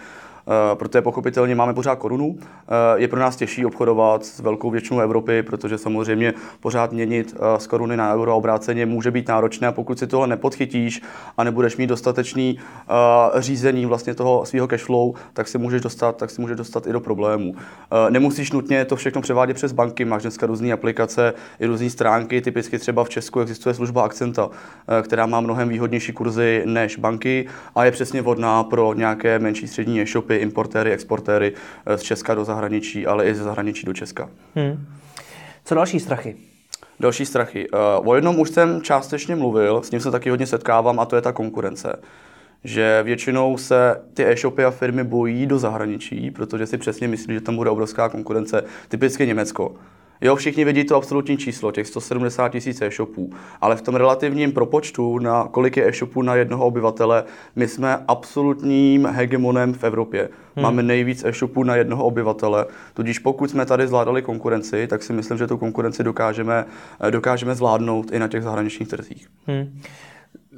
Uh, 0.48 0.78
protože 0.78 1.02
pochopitelně 1.02 1.54
máme 1.54 1.74
pořád 1.74 1.96
korunu. 1.96 2.26
Uh, 2.26 2.38
je 2.96 3.08
pro 3.08 3.20
nás 3.20 3.36
těžší 3.36 3.66
obchodovat 3.66 4.24
s 4.24 4.40
velkou 4.40 4.70
většinou 4.70 5.00
Evropy, 5.00 5.42
protože 5.42 5.78
samozřejmě 5.78 6.34
pořád 6.60 6.92
měnit 6.92 7.34
uh, 7.34 7.58
z 7.58 7.66
koruny 7.66 7.96
na 7.96 8.14
euro 8.14 8.32
a 8.32 8.34
obráceně 8.34 8.86
může 8.86 9.10
být 9.10 9.28
náročné 9.28 9.68
a 9.68 9.72
pokud 9.72 9.98
si 9.98 10.06
toho 10.06 10.26
nepodchytíš 10.26 11.02
a 11.36 11.44
nebudeš 11.44 11.76
mít 11.76 11.86
dostatečný 11.86 12.58
řízení 13.38 13.86
vlastně 13.86 14.14
toho 14.14 14.44
svého 14.44 14.68
cashflow, 14.68 15.14
tak 15.32 15.48
si 15.48 15.58
můžeš 15.58 15.80
dostat, 15.82 16.16
tak 16.16 16.30
si 16.30 16.40
můžeš 16.40 16.56
dostat 16.56 16.86
i 16.86 16.92
do 16.92 17.00
problémů. 17.00 17.54
Nemusíš 18.10 18.52
nutně 18.52 18.84
to 18.84 18.96
všechno 18.96 19.20
převádět 19.20 19.56
přes 19.56 19.72
banky, 19.72 20.04
máš 20.04 20.22
dneska 20.22 20.46
různé 20.46 20.72
aplikace 20.72 21.34
i 21.60 21.66
různé 21.66 21.90
stránky, 21.90 22.40
typicky 22.40 22.78
třeba 22.78 23.04
v 23.04 23.08
Česku 23.08 23.40
existuje 23.40 23.74
služba 23.74 24.02
Accenta, 24.02 24.50
eh, 24.98 25.02
která 25.02 25.26
má 25.26 25.40
mnohem 25.40 25.68
výhodnější 25.68 26.12
kurzy 26.12 26.62
než 26.66 26.96
banky 26.96 27.46
a 27.74 27.84
je 27.84 27.90
přesně 27.90 28.22
vhodná 28.22 28.64
pro 28.64 28.94
nějaké 28.94 29.38
menší 29.38 29.68
střední 29.68 30.00
e-shopy, 30.00 30.37
importéry, 30.38 30.92
exportéry 30.92 31.52
eh, 31.86 31.98
z 31.98 32.02
Česka 32.02 32.34
do 32.34 32.44
zahraničí, 32.44 33.06
ale 33.06 33.26
i 33.26 33.34
ze 33.34 33.44
zahraničí 33.44 33.86
do 33.86 33.92
Česka. 33.92 34.30
Hm. 34.56 34.86
Co 35.64 35.74
další 35.74 36.00
strachy? 36.00 36.36
Další 37.00 37.26
strachy. 37.26 37.68
Eh, 37.74 37.76
O 38.04 38.14
jednom 38.14 38.40
už 38.40 38.50
jsem 38.50 38.82
částečně 38.82 39.36
mluvil, 39.36 39.82
s 39.82 39.90
ním 39.90 40.00
se 40.00 40.10
taky 40.10 40.30
hodně 40.30 40.46
setkávám 40.46 41.00
a 41.00 41.04
to 41.04 41.16
je 41.16 41.22
ta 41.22 41.32
konkurence. 41.32 42.00
Že 42.64 43.02
většinou 43.02 43.56
se 43.58 44.00
ty 44.14 44.24
e-shopy 44.26 44.64
a 44.64 44.70
firmy 44.70 45.04
bojí 45.04 45.46
do 45.46 45.58
zahraničí, 45.58 46.30
protože 46.30 46.66
si 46.66 46.78
přesně 46.78 47.08
myslí, 47.08 47.34
že 47.34 47.40
tam 47.40 47.56
bude 47.56 47.70
obrovská 47.70 48.08
konkurence, 48.08 48.64
typicky 48.88 49.26
Německo. 49.26 49.74
Jo, 50.20 50.36
všichni 50.36 50.64
vidí 50.64 50.84
to 50.84 50.96
absolutní 50.96 51.36
číslo, 51.36 51.72
těch 51.72 51.86
170 51.86 52.48
tisíc 52.48 52.82
e-shopů, 52.82 53.30
ale 53.60 53.76
v 53.76 53.82
tom 53.82 53.94
relativním 53.94 54.52
propočtu, 54.52 55.18
na 55.18 55.44
kolik 55.50 55.76
je 55.76 55.88
e-shopů 55.88 56.22
na 56.22 56.34
jednoho 56.34 56.66
obyvatele, 56.66 57.24
my 57.56 57.68
jsme 57.68 58.04
absolutním 58.08 59.06
hegemonem 59.06 59.74
v 59.74 59.84
Evropě. 59.84 60.28
Hmm. 60.56 60.62
Máme 60.62 60.82
nejvíc 60.82 61.24
e-shopů 61.24 61.62
na 61.62 61.76
jednoho 61.76 62.04
obyvatele, 62.04 62.66
tudíž 62.94 63.18
pokud 63.18 63.50
jsme 63.50 63.66
tady 63.66 63.86
zvládali 63.88 64.22
konkurenci, 64.22 64.86
tak 64.86 65.02
si 65.02 65.12
myslím, 65.12 65.38
že 65.38 65.46
tu 65.46 65.58
konkurenci 65.58 66.04
dokážeme, 66.04 66.64
eh, 67.00 67.10
dokážeme 67.10 67.54
zvládnout 67.54 68.12
i 68.12 68.18
na 68.18 68.28
těch 68.28 68.42
zahraničních 68.42 68.88
trzích. 68.88 69.28
Hm. 69.48 69.80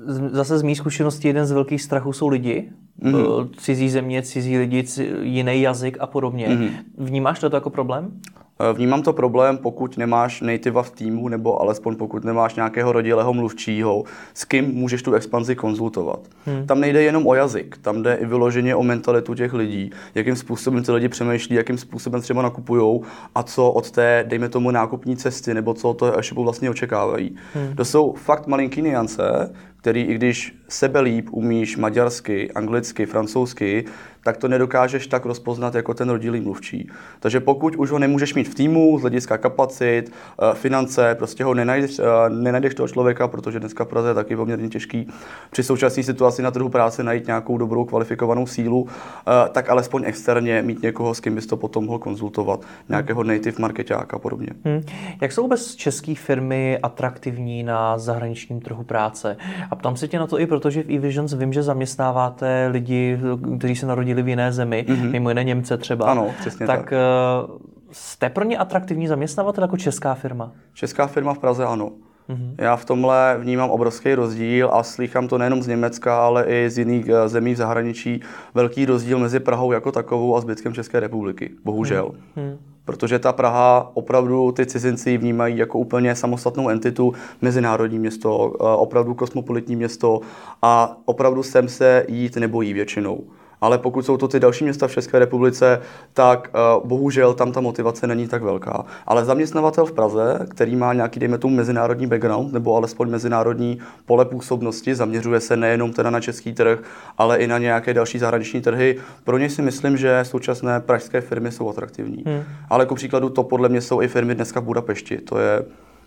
Z- 0.06 0.30
Zase 0.32 0.58
z 0.58 0.62
mých 0.62 0.78
zkušeností 0.78 1.28
jeden 1.28 1.46
z 1.46 1.52
velkých 1.52 1.82
strachů 1.82 2.12
jsou 2.12 2.28
lidi. 2.28 2.68
Mhm. 3.02 3.14
Mm-hmm. 3.14 3.50
Cizí 3.56 3.90
země, 3.90 4.22
cizí 4.22 4.58
lidi, 4.58 4.84
jiný 5.22 5.60
jazyk 5.62 5.96
a 6.00 6.06
podobně. 6.06 6.48
Mhm. 6.48 6.64
Mm-hmm. 6.64 6.70
Vnímáš 6.98 7.38
to 7.38 7.50
jako 7.54 7.70
problém? 7.70 8.20
Eh, 8.60 8.72
Vnímám 8.72 9.02
to 9.02 9.12
problém, 9.12 9.58
pokud 9.58 9.98
nemáš 9.98 10.40
nativa 10.40 10.82
v 10.82 10.90
týmu, 10.90 11.28
nebo 11.28 11.62
alespoň 11.62 11.96
pokud 11.96 12.24
nemáš 12.24 12.54
nějakého 12.54 12.92
rodilého 12.92 13.34
mluvčího, 13.34 14.04
s 14.34 14.44
kým 14.44 14.64
můžeš 14.74 15.02
tu 15.02 15.12
expanzi 15.12 15.56
konzultovat. 15.56 16.20
Hmm. 16.46 16.66
Tam 16.66 16.80
nejde 16.80 17.02
jenom 17.02 17.26
o 17.26 17.34
jazyk, 17.34 17.78
tam 17.82 18.02
jde 18.02 18.14
i 18.14 18.26
vyloženě 18.26 18.74
o 18.74 18.82
mentalitu 18.82 19.34
těch 19.34 19.52
lidí, 19.52 19.90
jakým 20.14 20.36
způsobem 20.36 20.82
ty 20.82 20.92
lidi 20.92 21.08
přemýšlí, 21.08 21.56
jakým 21.56 21.78
způsobem 21.78 22.20
třeba 22.20 22.42
nakupují 22.42 23.00
a 23.34 23.42
co 23.42 23.70
od 23.70 23.90
té, 23.90 24.24
dejme 24.28 24.48
tomu, 24.48 24.70
nákupní 24.70 25.16
cesty, 25.16 25.54
nebo 25.54 25.74
co 25.74 25.90
od 25.90 25.94
toho 25.94 26.18
e-shopu 26.18 26.44
vlastně 26.44 26.70
očekávají. 26.70 27.36
Hmm. 27.54 27.76
To 27.76 27.84
jsou 27.84 28.12
fakt 28.12 28.46
malinký 28.46 28.82
niance, 28.82 29.52
který 29.80 30.02
i 30.02 30.14
když 30.14 30.56
sebe 30.68 31.00
líp 31.00 31.28
umíš 31.30 31.76
maďarsky, 31.76 32.52
anglicky, 32.52 33.06
francouzsky, 33.06 33.84
tak 34.24 34.36
to 34.36 34.48
nedokážeš 34.48 35.06
tak 35.06 35.24
rozpoznat 35.24 35.74
jako 35.74 35.94
ten 35.94 36.10
rodilý 36.10 36.40
mluvčí. 36.40 36.90
Takže 37.20 37.40
pokud 37.40 37.76
už 37.76 37.90
ho 37.90 37.98
nemůžeš 37.98 38.34
mít 38.34 38.48
v 38.48 38.54
týmu 38.54 38.98
z 38.98 39.00
hlediska 39.00 39.38
kapacit, 39.38 40.12
eh, 40.12 40.54
finance, 40.54 41.14
prostě 41.14 41.44
ho 41.44 41.54
nenajdeš, 41.54 41.98
eh, 41.98 42.04
nenajdeš 42.30 42.74
toho 42.74 42.88
člověka, 42.88 43.28
protože 43.28 43.60
dneska 43.60 43.84
v 43.84 43.88
Praze 43.88 44.08
je 44.08 44.14
taky 44.14 44.36
poměrně 44.36 44.68
těžký 44.68 45.08
při 45.50 45.62
současné 45.62 46.02
situaci 46.02 46.42
na 46.42 46.50
trhu 46.50 46.68
práce 46.68 47.02
najít 47.02 47.26
nějakou 47.26 47.58
dobrou 47.58 47.84
kvalifikovanou 47.84 48.46
sílu, 48.46 48.88
eh, 48.88 49.48
tak 49.48 49.70
alespoň 49.70 50.02
externě 50.06 50.62
mít 50.62 50.82
někoho, 50.82 51.14
s 51.14 51.20
kým 51.20 51.34
bys 51.34 51.46
to 51.46 51.56
potom 51.56 51.84
mohl 51.84 51.98
konzultovat, 51.98 52.60
nějakého 52.88 53.24
native 53.24 53.56
marketáka 53.58 54.16
a 54.16 54.18
podobně. 54.18 54.48
Hm. 54.64 54.82
Jak 55.20 55.32
jsou 55.32 55.42
vůbec 55.42 55.74
české 55.74 56.14
firmy 56.14 56.78
atraktivní 56.82 57.62
na 57.62 57.98
zahraničním 57.98 58.60
trhu 58.60 58.84
práce? 58.84 59.36
A 59.70 59.76
ptám 59.76 59.96
se 59.96 60.08
tě 60.08 60.18
na 60.18 60.26
to 60.26 60.40
i 60.40 60.46
proto, 60.46 60.70
že 60.70 60.82
v 60.82 60.96
eVisions 60.96 61.32
vím, 61.34 61.52
že 61.52 61.62
zaměstnáváte 61.62 62.68
lidi, 62.70 63.18
kteří 63.58 63.76
se 63.76 63.86
narodili 63.86 64.22
v 64.22 64.28
jiné 64.28 64.52
zemi, 64.52 64.84
mm-hmm. 64.88 65.10
mimo 65.10 65.28
jiné 65.28 65.44
Němce 65.44 65.78
třeba. 65.78 66.06
Ano, 66.06 66.26
přesně 66.40 66.66
tak. 66.66 66.80
tak. 66.80 66.92
eh, 66.92 67.70
Jste 67.92 68.30
pro 68.30 68.44
ně 68.44 68.58
atraktivní 68.58 69.06
zaměstnavatel 69.06 69.64
jako 69.64 69.76
česká 69.76 70.14
firma? 70.14 70.52
Česká 70.74 71.06
firma 71.06 71.34
v 71.34 71.38
Praze 71.38 71.64
ano. 71.64 71.90
Mm-hmm. 72.30 72.54
Já 72.58 72.76
v 72.76 72.84
tomhle 72.84 73.36
vnímám 73.40 73.70
obrovský 73.70 74.14
rozdíl 74.14 74.70
a 74.72 74.82
slychám 74.82 75.28
to 75.28 75.38
nejenom 75.38 75.62
z 75.62 75.66
Německa, 75.66 76.22
ale 76.26 76.44
i 76.44 76.70
z 76.70 76.78
jiných 76.78 77.08
eh, 77.08 77.28
zemí 77.28 77.54
v 77.54 77.56
zahraničí. 77.56 78.20
Velký 78.54 78.86
rozdíl 78.86 79.18
mezi 79.18 79.40
Prahou 79.40 79.72
jako 79.72 79.92
takovou 79.92 80.36
a 80.36 80.40
zbytkem 80.40 80.74
České 80.74 81.00
republiky. 81.00 81.50
Bohužel. 81.64 82.10
Mm-hmm. 82.36 82.56
Protože 82.90 83.18
ta 83.18 83.32
Praha 83.32 83.90
opravdu 83.94 84.52
ty 84.52 84.66
cizinci 84.66 85.16
vnímají 85.16 85.58
jako 85.58 85.78
úplně 85.78 86.14
samostatnou 86.14 86.68
entitu, 86.68 87.14
mezinárodní 87.40 87.98
město, 87.98 88.52
eh, 88.54 88.62
opravdu 88.62 89.14
kosmopolitní 89.14 89.76
město 89.76 90.20
a 90.62 90.96
opravdu 91.04 91.42
sem 91.42 91.68
se 91.68 92.04
jít 92.08 92.36
nebojí 92.36 92.72
většinou. 92.72 93.24
Ale 93.60 93.78
pokud 93.78 94.06
jsou 94.06 94.16
to 94.16 94.28
ty 94.28 94.40
další 94.40 94.64
města 94.64 94.88
v 94.88 94.92
České 94.92 95.18
republice, 95.18 95.80
tak 96.14 96.50
uh, 96.78 96.88
bohužel 96.88 97.34
tam 97.34 97.52
ta 97.52 97.60
motivace 97.60 98.06
není 98.06 98.28
tak 98.28 98.42
velká. 98.42 98.84
Ale 99.06 99.24
zaměstnavatel 99.24 99.86
v 99.86 99.92
Praze, 99.92 100.38
který 100.48 100.76
má 100.76 100.92
nějaký, 100.92 101.20
dejme 101.20 101.38
tomu, 101.38 101.56
mezinárodní 101.56 102.06
background 102.06 102.52
nebo 102.52 102.76
alespoň 102.76 103.10
mezinárodní 103.10 103.78
pole 104.06 104.24
působnosti, 104.24 104.94
zaměřuje 104.94 105.40
se 105.40 105.56
nejenom 105.56 105.92
teda 105.92 106.10
na 106.10 106.20
český 106.20 106.52
trh, 106.52 106.82
ale 107.18 107.38
i 107.38 107.46
na 107.46 107.58
nějaké 107.58 107.94
další 107.94 108.18
zahraniční 108.18 108.60
trhy, 108.60 108.96
pro 109.24 109.38
ně 109.38 109.50
si 109.50 109.62
myslím, 109.62 109.96
že 109.96 110.20
současné 110.22 110.80
pražské 110.80 111.20
firmy 111.20 111.52
jsou 111.52 111.68
atraktivní. 111.68 112.24
Hmm. 112.26 112.42
Ale 112.70 112.82
jako 112.82 112.94
příkladu 112.94 113.28
to 113.28 113.42
podle 113.42 113.68
mě 113.68 113.80
jsou 113.80 114.02
i 114.02 114.08
firmy 114.08 114.34
dneska 114.34 114.60
v 114.60 114.64
Budapešti. 114.64 115.16
To 115.16 115.38
je, 115.38 115.62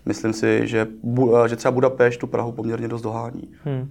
myslím 0.06 0.32
si, 0.32 0.66
že, 0.66 0.86
že 1.46 1.56
třeba 1.56 1.72
Budapešť 1.72 2.20
tu 2.20 2.26
Prahu 2.26 2.52
poměrně 2.52 2.88
dost 2.88 3.02
dohání. 3.02 3.48
Hmm. 3.64 3.88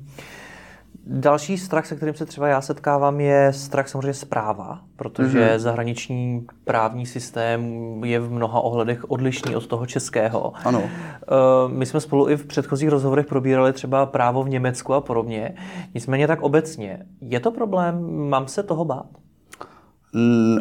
Další 1.06 1.58
strach, 1.58 1.86
se 1.86 1.96
kterým 1.96 2.16
se 2.16 2.26
třeba 2.26 2.48
já 2.48 2.62
setkávám, 2.62 3.20
je 3.20 3.54
strach 3.54 3.88
samozřejmě 3.88 4.14
zpráva, 4.14 4.80
protože 4.96 5.40
mm-hmm. 5.40 5.60
zahraniční 5.60 6.46
právní 6.64 7.06
systém 7.06 7.64
je 8.04 8.20
v 8.20 8.32
mnoha 8.32 8.60
ohledech 8.60 9.12
odlišný 9.12 9.56
od 9.56 9.68
toho 9.68 9.86
českého. 9.86 10.54
Ano. 10.66 10.84
Eh, 10.84 11.26
my 11.68 11.86
jsme 11.86 12.00
spolu 12.00 12.30
i 12.30 12.38
v 12.38 12.46
předchozích 12.46 12.90
rozhovorech 12.90 13.26
probírali 13.26 13.74
třeba 13.74 14.06
právo 14.06 14.44
v 14.44 14.50
Německu 14.50 14.94
a 14.94 15.02
podobně. 15.02 15.56
Nicméně 15.94 16.28
tak 16.28 16.42
obecně, 16.42 17.06
je 17.22 17.40
to 17.40 17.52
problém? 17.52 18.28
Mám 18.30 18.48
se 18.48 18.64
toho 18.64 18.86
bát? 18.86 19.08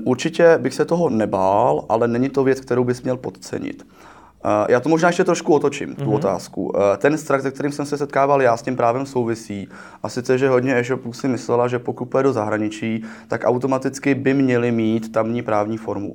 Určitě 0.05 0.59
bych 0.59 0.75
se 0.75 0.85
toho 0.85 1.09
nebál, 1.09 1.85
ale 1.89 2.09
není 2.09 2.29
to 2.29 2.45
věc, 2.45 2.61
kterou 2.61 2.85
bys 2.85 3.03
měl 3.03 3.17
podcenit. 3.17 3.87
Já 4.69 4.81
to 4.81 4.89
možná 4.89 5.09
ještě 5.09 5.25
trošku 5.25 5.55
otočím, 5.55 5.95
tu 5.95 6.05
mm-hmm. 6.05 6.15
otázku. 6.15 6.73
Ten 6.99 7.19
strach, 7.19 7.43
se 7.43 7.51
kterým 7.51 7.73
jsem 7.73 7.87
se 7.87 7.99
setkával 7.99 8.43
já, 8.43 8.57
s 8.57 8.63
tím 8.63 8.77
právem 8.77 9.07
souvisí. 9.07 9.69
A 10.03 10.09
sice, 10.09 10.39
že 10.39 10.49
hodně 10.49 10.79
e-shopů 10.79 11.13
si 11.13 11.29
myslela, 11.29 11.69
že 11.69 11.79
pokud 11.79 12.05
půjde 12.05 12.23
do 12.23 12.33
zahraničí, 12.33 13.05
tak 13.29 13.45
automaticky 13.45 14.15
by 14.15 14.35
měli 14.35 14.73
mít 14.73 15.13
tamní 15.13 15.43
právní 15.43 15.79
formu. 15.79 16.15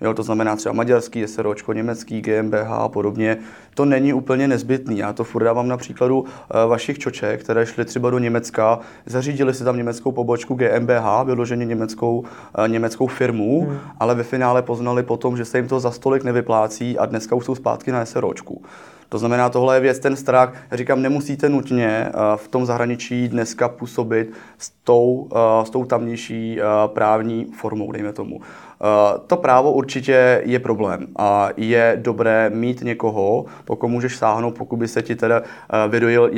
Jo, 0.00 0.14
to 0.14 0.22
znamená 0.22 0.56
třeba 0.56 0.72
maďarský 0.72 1.26
SROčko, 1.26 1.72
německý 1.72 2.20
GmbH 2.20 2.70
a 2.70 2.88
podobně. 2.88 3.38
To 3.74 3.84
není 3.84 4.12
úplně 4.12 4.48
nezbytný. 4.48 4.98
Já 4.98 5.12
to 5.12 5.24
furt 5.24 5.44
dávám 5.44 5.68
na 5.68 5.76
příkladu 5.76 6.24
eh, 6.24 6.66
vašich 6.66 6.98
čoček, 6.98 7.40
které 7.40 7.66
šly 7.66 7.84
třeba 7.84 8.10
do 8.10 8.18
Německa, 8.18 8.78
zařídili 9.06 9.54
si 9.54 9.64
tam 9.64 9.76
německou 9.76 10.12
pobočku 10.12 10.54
GmbH, 10.54 11.24
vyloženě 11.24 11.64
německou, 11.64 12.24
eh, 12.64 12.68
německou 12.68 13.06
firmu, 13.06 13.64
hmm. 13.64 13.78
ale 14.00 14.14
ve 14.14 14.22
finále 14.22 14.62
poznali 14.62 15.02
potom, 15.02 15.36
že 15.36 15.44
se 15.44 15.58
jim 15.58 15.68
to 15.68 15.80
za 15.80 15.90
stolik 15.90 16.24
nevyplácí 16.24 16.98
a 16.98 17.06
dneska 17.06 17.36
už 17.36 17.44
jsou 17.44 17.54
zpátky 17.54 17.92
na 17.92 18.04
SROčku. 18.04 18.62
To 19.08 19.18
znamená, 19.18 19.48
tohle 19.48 19.76
je 19.76 19.80
věc, 19.80 19.98
ten 19.98 20.16
strach, 20.16 20.52
říkám, 20.72 21.02
nemusíte 21.02 21.48
nutně 21.48 21.88
eh, 21.88 22.12
v 22.36 22.48
tom 22.48 22.66
zahraničí 22.66 23.28
dneska 23.28 23.68
působit 23.68 24.32
s 24.58 24.70
tou, 24.84 25.28
s 25.64 25.70
tou 25.70 25.84
tamnější 25.84 26.58
právní 26.94 27.44
formou, 27.44 27.92
dejme 27.92 28.12
tomu. 28.12 28.40
Eh, 28.82 29.18
to 29.26 29.36
právo 29.36 29.72
určitě 29.72 30.42
je 30.44 30.58
problém 30.58 31.06
a 31.16 31.48
je 31.56 31.98
dobré 32.02 32.50
mít 32.54 32.80
někoho, 32.82 33.44
pokud 33.64 33.88
můžeš 33.88 34.16
sáhnout, 34.16 34.54
pokud 34.58 34.76
by 34.76 34.88
se 34.88 35.02
ti 35.02 35.16
teda 35.16 35.42
eh, 35.42 35.88
vydojil 35.88 36.30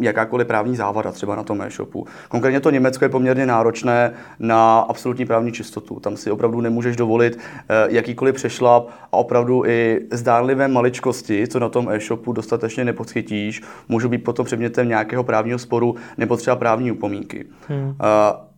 jakákoliv 0.00 0.46
právní 0.46 0.76
závada 0.76 1.12
třeba 1.12 1.36
na 1.36 1.42
tom 1.42 1.62
e-shopu. 1.62 2.06
Konkrétně 2.28 2.60
to 2.60 2.70
Německo 2.70 3.04
je 3.04 3.08
poměrně 3.08 3.46
náročné 3.46 4.12
na 4.38 4.78
absolutní 4.78 5.26
právní 5.26 5.52
čistotu. 5.52 6.00
Tam 6.00 6.16
si 6.16 6.30
opravdu 6.30 6.60
nemůžeš 6.60 6.96
dovolit 6.96 7.38
eh, 7.38 7.74
jakýkoliv 7.88 8.34
přešlap 8.34 8.88
a 9.12 9.16
opravdu 9.16 9.64
i 9.66 10.00
zdánlivé 10.10 10.68
maličkosti, 10.68 11.48
co 11.48 11.58
na 11.58 11.68
tom 11.68 11.83
e-shopu 11.90 12.32
dostatečně 12.32 12.84
nepodchytíš, 12.84 13.62
můžou 13.88 14.08
být 14.08 14.24
potom 14.24 14.46
předmětem 14.46 14.88
nějakého 14.88 15.24
právního 15.24 15.58
sporu 15.58 15.96
nebo 16.18 16.36
třeba 16.36 16.56
právní 16.56 16.92
upomínky. 16.92 17.44
Hmm 17.68 17.94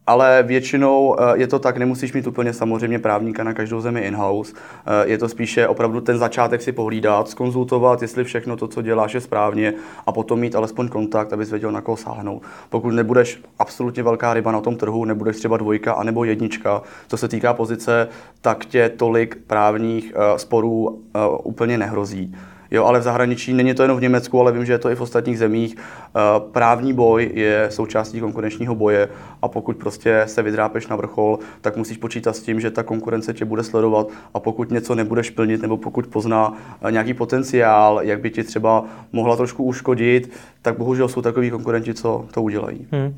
ale 0.06 0.42
většinou 0.42 1.16
eh, 1.18 1.38
je 1.38 1.46
to 1.46 1.58
tak, 1.58 1.76
nemusíš 1.76 2.12
mít 2.12 2.26
úplně 2.26 2.52
samozřejmě 2.52 2.98
právníka 2.98 3.44
na 3.44 3.54
každou 3.54 3.80
zemi 3.80 4.00
in-house. 4.00 4.52
Eh, 4.86 5.08
je 5.08 5.18
to 5.18 5.28
spíše 5.28 5.68
opravdu 5.68 6.00
ten 6.00 6.18
začátek 6.18 6.62
si 6.62 6.72
pohlídat, 6.72 7.28
skonzultovat, 7.28 8.02
jestli 8.02 8.24
všechno 8.24 8.56
to, 8.56 8.68
co 8.68 8.82
děláš, 8.82 9.14
je 9.14 9.20
správně 9.20 9.74
a 10.06 10.12
potom 10.12 10.40
mít 10.40 10.54
alespoň 10.54 10.88
kontakt, 10.88 11.32
abys 11.32 11.50
věděl, 11.50 11.72
na 11.72 11.80
koho 11.80 11.96
sáhnout. 11.96 12.42
Pokud 12.70 12.90
nebudeš 12.90 13.40
absolutně 13.58 14.02
velká 14.02 14.34
ryba 14.34 14.52
na 14.52 14.60
tom 14.60 14.76
trhu, 14.76 15.04
nebudeš 15.04 15.36
třeba 15.36 15.56
dvojka 15.56 15.92
anebo 15.92 16.24
jednička, 16.24 16.82
co 17.08 17.16
se 17.16 17.28
týká 17.28 17.54
pozice, 17.54 18.08
tak 18.40 18.64
tě 18.64 18.88
tolik 18.88 19.38
právních 19.46 20.12
eh, 20.16 20.38
sporů 20.38 21.02
úplně 21.44 21.78
nehrozí. 21.78 22.34
Jo, 22.70 22.84
ale 22.84 23.00
v 23.00 23.02
zahraničí 23.02 23.52
není 23.52 23.74
to 23.74 23.82
jenom 23.82 23.98
v 23.98 24.00
Německu, 24.00 24.40
ale 24.40 24.52
vím, 24.52 24.66
že 24.66 24.72
je 24.72 24.78
to 24.78 24.90
i 24.90 24.94
v 24.94 25.00
ostatních 25.00 25.38
zemích. 25.38 25.76
Eh, 25.76 26.20
právní 26.52 26.92
boj 26.92 27.30
je 27.34 27.66
součástí 27.70 28.20
konkurenčního 28.20 28.74
boje 28.74 29.08
a 29.42 29.48
pokud 29.48 29.76
prostě 29.76 30.22
se 30.26 30.42
vydrápeš 30.42 30.86
na 30.86 30.96
vrchol, 30.96 31.38
tak 31.60 31.76
musíš 31.76 31.96
počítat 31.96 32.36
s 32.36 32.40
tím, 32.40 32.60
že 32.60 32.70
ta 32.70 32.82
konkurence 32.82 33.34
tě 33.34 33.44
bude 33.44 33.62
sledovat 33.62 34.08
a 34.34 34.40
pokud 34.40 34.70
něco 34.70 34.94
nebudeš 34.94 35.30
plnit 35.30 35.62
nebo 35.62 35.76
pokud 35.76 36.06
pozná 36.06 36.52
eh, 36.82 36.92
nějaký 36.92 37.14
potenciál, 37.14 38.00
jak 38.02 38.20
by 38.20 38.30
ti 38.30 38.44
třeba 38.44 38.84
mohla 39.12 39.36
trošku 39.36 39.64
uškodit, 39.64 40.32
tak 40.62 40.78
bohužel 40.78 41.08
jsou 41.08 41.22
takový 41.22 41.50
konkurenti, 41.50 41.94
co 41.94 42.26
to 42.30 42.42
udělají. 42.42 42.86
Hmm. 42.92 43.16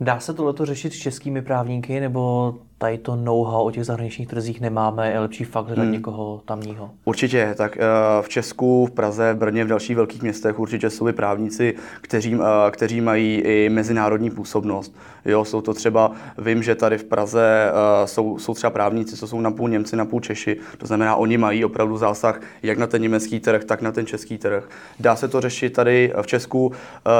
Dá 0.00 0.20
se 0.20 0.34
tohleto 0.34 0.66
řešit 0.66 0.92
s 0.92 0.96
českými 0.96 1.42
právníky, 1.42 2.00
nebo 2.00 2.54
tady 2.80 2.98
to 2.98 3.16
know-how 3.16 3.66
o 3.66 3.70
těch 3.70 3.84
zahraničních 3.84 4.28
trzích 4.28 4.60
nemáme, 4.60 5.10
je 5.10 5.18
lepší 5.18 5.44
fakt 5.44 5.66
hledat 5.66 5.82
hmm. 5.82 5.92
někoho 5.92 6.42
tamního? 6.44 6.90
Určitě, 7.04 7.54
tak 7.56 7.76
eh, 7.76 7.80
v 8.22 8.28
Česku, 8.28 8.86
v 8.86 8.90
Praze, 8.90 9.32
v 9.32 9.36
Brně, 9.36 9.64
v 9.64 9.68
dalších 9.68 9.96
velkých 9.96 10.22
městech 10.22 10.58
určitě 10.58 10.90
jsou 10.90 11.08
i 11.08 11.12
právníci, 11.12 11.74
kteří, 12.00 12.34
eh, 12.34 12.70
kteří 12.70 13.00
mají 13.00 13.40
i 13.40 13.68
mezinárodní 13.68 14.30
působnost. 14.30 14.96
Jo, 15.24 15.44
jsou 15.44 15.60
to 15.60 15.74
třeba, 15.74 16.12
vím, 16.38 16.62
že 16.62 16.74
tady 16.74 16.98
v 16.98 17.04
Praze 17.04 17.70
eh, 17.70 18.06
jsou, 18.06 18.38
jsou 18.38 18.54
třeba 18.54 18.70
právníci, 18.70 19.16
co 19.16 19.26
jsou 19.26 19.40
napůl 19.40 19.68
Němci, 19.68 19.96
napůl 19.96 20.20
Češi, 20.20 20.56
to 20.78 20.86
znamená, 20.86 21.16
oni 21.16 21.38
mají 21.38 21.64
opravdu 21.64 21.96
zásah 21.96 22.40
jak 22.62 22.78
na 22.78 22.86
ten 22.86 23.02
německý 23.02 23.40
trh, 23.40 23.64
tak 23.64 23.82
na 23.82 23.92
ten 23.92 24.06
český 24.06 24.38
trh. 24.38 24.68
Dá 25.00 25.16
se 25.16 25.28
to 25.28 25.40
řešit 25.40 25.72
tady 25.72 26.12
v 26.22 26.26
Česku. 26.26 26.72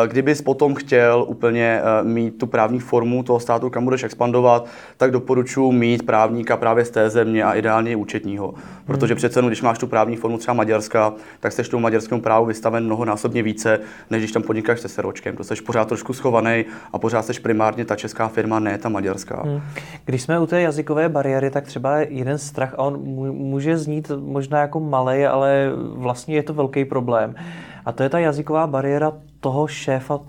Kdybys 0.07 0.43
potom 0.43 0.75
chtěl 0.75 1.25
úplně 1.29 1.81
mít 2.03 2.39
tu 2.39 2.47
právní 2.47 2.81
formu 2.81 3.23
toho 3.23 3.41
státu, 3.41 3.71
kam 3.71 3.85
budeš 3.85 4.03
expandovat, 4.03 4.67
tak 4.97 5.11
doporučuji 5.11 5.50
doporučuji 5.51 5.73
mít 5.73 6.07
právníka 6.07 6.57
právě 6.57 6.85
z 6.85 6.91
té 6.91 7.11
země 7.11 7.45
a 7.45 7.53
ideálně 7.53 7.91
i 7.91 7.97
účetního. 7.97 8.55
Protože 8.87 9.15
hmm. 9.15 9.17
přece, 9.17 9.43
když 9.43 9.63
máš 9.63 9.79
tu 9.79 9.87
právní 9.87 10.17
formu 10.17 10.39
třeba 10.39 10.55
Maďarska, 10.55 11.13
tak 11.41 11.53
jsi 11.53 11.63
tomu 11.63 11.83
maďarskému 11.83 12.21
právu 12.21 12.47
vystaven 12.47 12.85
mnohonásobně 12.85 13.43
více, 13.43 13.81
než 14.11 14.21
když 14.21 14.33
tam 14.33 14.43
podnikáš 14.43 14.81
se 14.81 14.89
seročkem. 14.89 15.37
To 15.37 15.45
jsi 15.45 15.55
pořád 15.55 15.89
trošku 15.89 16.13
schovaný 16.13 16.65
a 16.93 16.99
pořád 16.99 17.27
jsi 17.27 17.41
primárně 17.41 17.85
ta 17.85 17.97
česká 17.97 18.29
firma, 18.29 18.59
ne 18.59 18.79
ta 18.79 18.89
maďarská. 18.89 19.43
Hmm. 19.43 19.61
Když 20.05 20.23
jsme 20.23 20.39
u 20.39 20.47
té 20.47 20.61
jazykové 20.61 21.09
bariéry, 21.09 21.51
tak 21.51 21.65
třeba 21.67 21.99
jeden 21.99 22.39
strach, 22.39 22.75
a 22.75 22.79
on 22.79 22.99
může 23.33 23.79
znít 23.79 24.11
možná 24.19 24.61
jako 24.61 24.81
malý, 24.81 25.27
ale 25.27 25.71
vlastně 25.95 26.37
je 26.37 26.43
to 26.43 26.55
velký 26.55 26.85
problém. 26.85 27.35
A 27.85 27.93
to 27.93 28.03
je 28.03 28.09
ta 28.09 28.19
jazyková 28.19 28.67
bariéra 28.67 29.13
toho 29.41 29.67
šéfa 29.67 30.21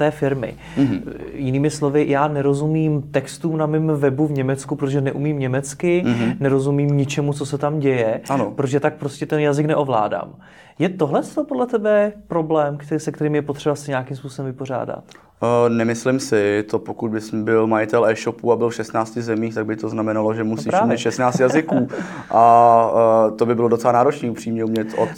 té 0.00 0.10
firmy. 0.10 0.54
Mm-hmm. 0.76 1.02
Jinými 1.34 1.70
slovy, 1.70 2.04
já 2.08 2.28
nerozumím 2.28 3.02
textům 3.02 3.56
na 3.56 3.66
mém 3.66 3.86
webu 3.86 4.26
v 4.26 4.32
Německu, 4.32 4.76
protože 4.76 5.00
neumím 5.00 5.38
německy, 5.38 6.02
mm-hmm. 6.06 6.36
nerozumím 6.40 6.96
ničemu, 6.96 7.32
co 7.32 7.46
se 7.46 7.58
tam 7.58 7.78
děje, 7.78 8.20
ano. 8.28 8.50
protože 8.56 8.80
tak 8.80 8.94
prostě 8.94 9.26
ten 9.26 9.40
jazyk 9.40 9.66
neovládám. 9.66 10.34
Je 10.78 10.88
tohle 10.88 11.22
podle 11.48 11.66
tebe 11.66 12.12
problém, 12.28 12.76
který, 12.76 13.00
se 13.00 13.12
kterým 13.12 13.34
je 13.34 13.42
potřeba 13.42 13.74
se 13.74 13.90
nějakým 13.90 14.16
způsobem 14.16 14.52
vypořádat? 14.52 15.04
Uh, 15.42 15.74
nemyslím 15.74 16.20
si, 16.20 16.64
to 16.70 16.78
pokud 16.78 17.10
bys 17.10 17.34
byl 17.34 17.66
majitel 17.66 18.06
e-shopu 18.06 18.52
a 18.52 18.56
byl 18.56 18.68
v 18.68 18.74
16 18.74 19.12
zemích, 19.18 19.54
tak 19.54 19.66
by 19.66 19.76
to 19.76 19.88
znamenalo, 19.88 20.34
že 20.34 20.44
musíš 20.44 20.72
no 20.72 20.80
umět 20.82 20.98
16 20.98 21.40
jazyků. 21.40 21.88
A 22.30 22.90
uh, 23.30 23.36
to 23.36 23.46
by 23.46 23.54
bylo 23.54 23.68
docela 23.68 23.92
náročné 23.92 24.30
upřímně 24.30 24.64
umět 24.64 24.88
od 24.96 25.08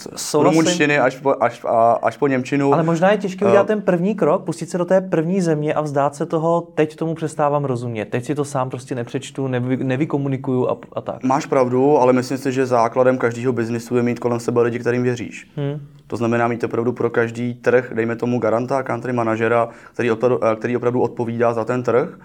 rumunštiny 0.43 0.99
až 0.99 1.17
po, 1.17 1.35
až, 1.41 1.65
a, 1.69 1.93
až 1.93 2.17
po 2.17 2.27
Němčinu. 2.27 2.75
Ale 2.75 2.83
možná 2.83 3.11
je 3.11 3.19
těžké 3.19 3.45
udělat 3.45 3.63
uh, 3.63 3.67
ten 3.67 3.83
první 3.83 4.15
krok, 4.15 4.45
pustit 4.45 4.71
se 4.71 4.79
do 4.79 4.85
té 4.85 5.01
první 5.01 5.41
země 5.41 5.75
a 5.75 5.81
vzdát 5.81 6.15
se 6.15 6.27
toho, 6.27 6.69
teď 6.75 6.97
tomu 6.97 7.15
přestávám 7.15 7.65
rozumět, 7.65 8.05
teď 8.05 8.25
si 8.25 8.35
to 8.35 8.45
sám 8.45 8.71
prostě 8.71 8.95
nepřečtu, 8.95 9.49
nevy, 9.49 9.77
nevykomunikuju 9.77 10.69
a, 10.69 10.77
a 10.93 11.01
tak. 11.01 11.25
Máš 11.25 11.47
pravdu, 11.47 11.99
ale 11.99 12.13
myslím 12.13 12.39
si, 12.39 12.53
že 12.53 12.67
základem 12.67 13.19
každého 13.19 13.53
biznisu 13.53 13.97
je 13.97 14.03
mít 14.03 14.19
kolem 14.19 14.41
sebe 14.41 14.63
lidi, 14.63 14.79
kterým 14.79 15.03
věříš. 15.03 15.49
Hmm. 15.57 15.81
To 16.13 16.17
znamená 16.17 16.49
mít 16.49 16.65
opravdu 16.65 16.93
pro 16.93 17.11
každý 17.11 17.55
trh, 17.55 17.93
dejme 17.95 18.17
tomu 18.17 18.39
garanta, 18.39 18.83
country 18.83 19.13
manažera, 19.13 19.69
který 19.93 20.11
eh, 20.11 20.12
který 20.57 20.77
opravdu 20.77 21.01
odpovídá 21.01 21.53
za 21.53 21.65
ten 21.65 21.83
trh. 21.83 22.19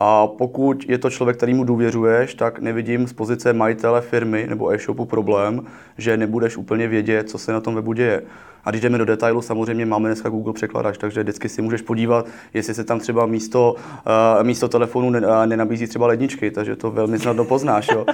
A 0.00 0.26
pokud 0.26 0.84
je 0.88 0.98
to 0.98 1.10
člověk, 1.10 1.36
kterýmu 1.36 1.64
důvěřuješ, 1.64 2.34
tak 2.34 2.58
nevidím 2.58 3.06
z 3.06 3.12
pozice 3.12 3.52
majitele 3.52 4.00
firmy 4.00 4.46
nebo 4.48 4.72
e-shopu 4.72 5.04
problém, 5.04 5.62
že 5.98 6.16
nebudeš 6.16 6.56
úplně 6.56 6.88
vědět, 6.88 7.30
co 7.30 7.38
se 7.38 7.52
na 7.52 7.60
tom 7.60 7.74
webu 7.74 7.92
děje. 7.92 8.22
A 8.64 8.70
když 8.70 8.82
jdeme 8.82 8.98
do 8.98 9.04
detailu, 9.04 9.42
samozřejmě 9.42 9.86
máme 9.86 10.08
dneska 10.08 10.28
Google 10.28 10.52
překladač, 10.52 10.98
takže 10.98 11.22
vždycky 11.22 11.48
si 11.48 11.62
můžeš 11.62 11.82
podívat, 11.82 12.26
jestli 12.54 12.74
se 12.74 12.84
tam 12.84 13.00
třeba 13.00 13.26
místo, 13.26 13.74
uh, 13.74 14.46
místo 14.46 14.68
telefonu 14.68 15.10
nenabízí 15.46 15.86
třeba 15.86 16.06
ledničky, 16.06 16.50
takže 16.50 16.76
to 16.76 16.90
velmi 16.90 17.18
snadno 17.18 17.44
poznáš. 17.44 17.88
Jo. 17.88 18.06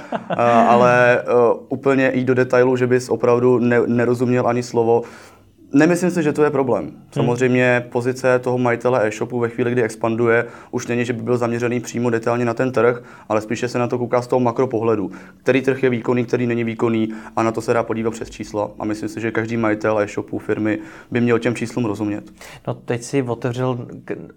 Ale 0.67 1.23
úplně 1.69 2.11
jít 2.15 2.25
do 2.25 2.33
detailu, 2.33 2.75
že 2.77 2.87
bys 2.87 3.09
opravdu 3.09 3.59
ne, 3.59 3.79
nerozuměl 3.87 4.47
ani 4.47 4.63
slovo, 4.63 5.01
Nemyslím 5.73 6.11
si, 6.11 6.23
že 6.23 6.33
to 6.33 6.43
je 6.43 6.49
problém. 6.49 6.91
Samozřejmě 7.11 7.85
pozice 7.89 8.39
toho 8.39 8.57
majitele 8.57 9.07
e-shopu 9.07 9.39
ve 9.39 9.49
chvíli, 9.49 9.71
kdy 9.71 9.83
expanduje, 9.83 10.45
už 10.71 10.87
není, 10.87 11.05
že 11.05 11.13
by 11.13 11.21
byl 11.21 11.37
zaměřený 11.37 11.79
přímo 11.79 12.09
detailně 12.09 12.45
na 12.45 12.53
ten 12.53 12.71
trh, 12.71 13.03
ale 13.29 13.41
spíše 13.41 13.67
se 13.67 13.79
na 13.79 13.87
to 13.87 13.97
kouká 13.97 14.21
z 14.21 14.27
toho 14.27 14.39
makropohledu. 14.39 15.11
Který 15.43 15.61
trh 15.61 15.83
je 15.83 15.89
výkonný, 15.89 16.25
který 16.25 16.47
není 16.47 16.63
výkonný 16.63 17.09
a 17.35 17.43
na 17.43 17.51
to 17.51 17.61
se 17.61 17.73
dá 17.73 17.83
podívat 17.83 18.11
přes 18.11 18.29
čísla. 18.29 18.71
A 18.79 18.85
myslím 18.85 19.09
si, 19.09 19.21
že 19.21 19.31
každý 19.31 19.57
majitel 19.57 19.99
e-shopu 19.99 20.39
firmy 20.39 20.79
by 21.11 21.21
měl 21.21 21.39
těm 21.39 21.55
číslům 21.55 21.85
rozumět. 21.85 22.23
No 22.67 22.73
teď 22.73 23.03
si 23.03 23.23
otevřel 23.23 23.87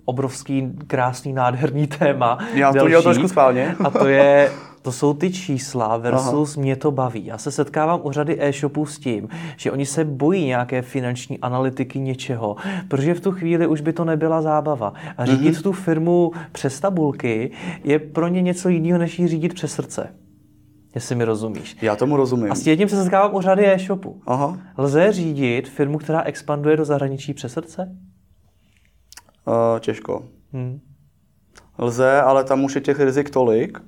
obrovský, 0.04 0.72
krásný, 0.86 1.32
nádherný 1.32 1.86
téma. 1.86 2.38
Já 2.54 2.72
to 2.72 2.88
dělal 2.88 3.02
trošku 3.02 3.28
schválně. 3.28 3.76
A 3.84 3.90
to 3.90 4.06
je, 4.06 4.50
to 4.82 4.92
jsou 4.92 5.14
ty 5.14 5.32
čísla 5.32 5.96
versus 5.96 6.56
Aha. 6.56 6.62
mě 6.62 6.76
to 6.76 6.90
baví. 6.90 7.26
Já 7.26 7.38
se 7.38 7.50
setkávám 7.50 8.00
u 8.02 8.12
řady 8.12 8.36
e-shopů 8.40 8.86
s 8.86 8.98
tím, 8.98 9.28
že 9.56 9.72
oni 9.72 9.86
se 9.86 10.04
bojí 10.04 10.46
nějaké 10.46 10.82
finanční 10.82 11.38
analytiky 11.38 12.00
něčeho, 12.00 12.56
protože 12.88 13.14
v 13.14 13.20
tu 13.20 13.32
chvíli 13.32 13.66
už 13.66 13.80
by 13.80 13.92
to 13.92 14.04
nebyla 14.04 14.42
zábava. 14.42 14.92
A 15.18 15.26
řídit 15.26 15.54
mm-hmm. 15.54 15.62
tu 15.62 15.72
firmu 15.72 16.32
přes 16.52 16.80
tabulky 16.80 17.50
je 17.84 17.98
pro 17.98 18.28
ně 18.28 18.42
něco 18.42 18.68
jiného, 18.68 18.98
než 18.98 19.18
ji 19.18 19.28
řídit 19.28 19.54
přes 19.54 19.72
srdce. 19.72 20.14
Jestli 20.94 21.14
mi 21.14 21.24
rozumíš. 21.24 21.76
Já 21.82 21.96
tomu 21.96 22.16
rozumím. 22.16 22.52
A 22.52 22.54
s 22.54 22.62
tím 22.62 22.88
se 22.88 22.96
setkávám 22.96 23.34
u 23.34 23.40
řady 23.40 23.66
e-shopů. 23.66 24.22
Aha. 24.26 24.58
Lze 24.78 25.12
řídit 25.12 25.68
firmu, 25.68 25.98
která 25.98 26.22
expanduje 26.22 26.76
do 26.76 26.84
zahraničí 26.84 27.34
přes 27.34 27.52
srdce? 27.52 27.96
Uh, 29.46 29.78
těžko. 29.80 30.24
Hmm. 30.52 30.80
Lze, 31.78 32.20
ale 32.20 32.44
tam 32.44 32.64
už 32.64 32.74
je 32.74 32.80
těch 32.80 33.00
rizik 33.00 33.30
tolik. 33.30 33.78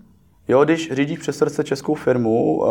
Jo, 0.49 0.65
když 0.65 0.93
řídíš 0.93 1.19
přes 1.19 1.39
srdce 1.39 1.65
českou 1.65 1.95
firmu, 1.95 2.57
uh, 2.57 2.67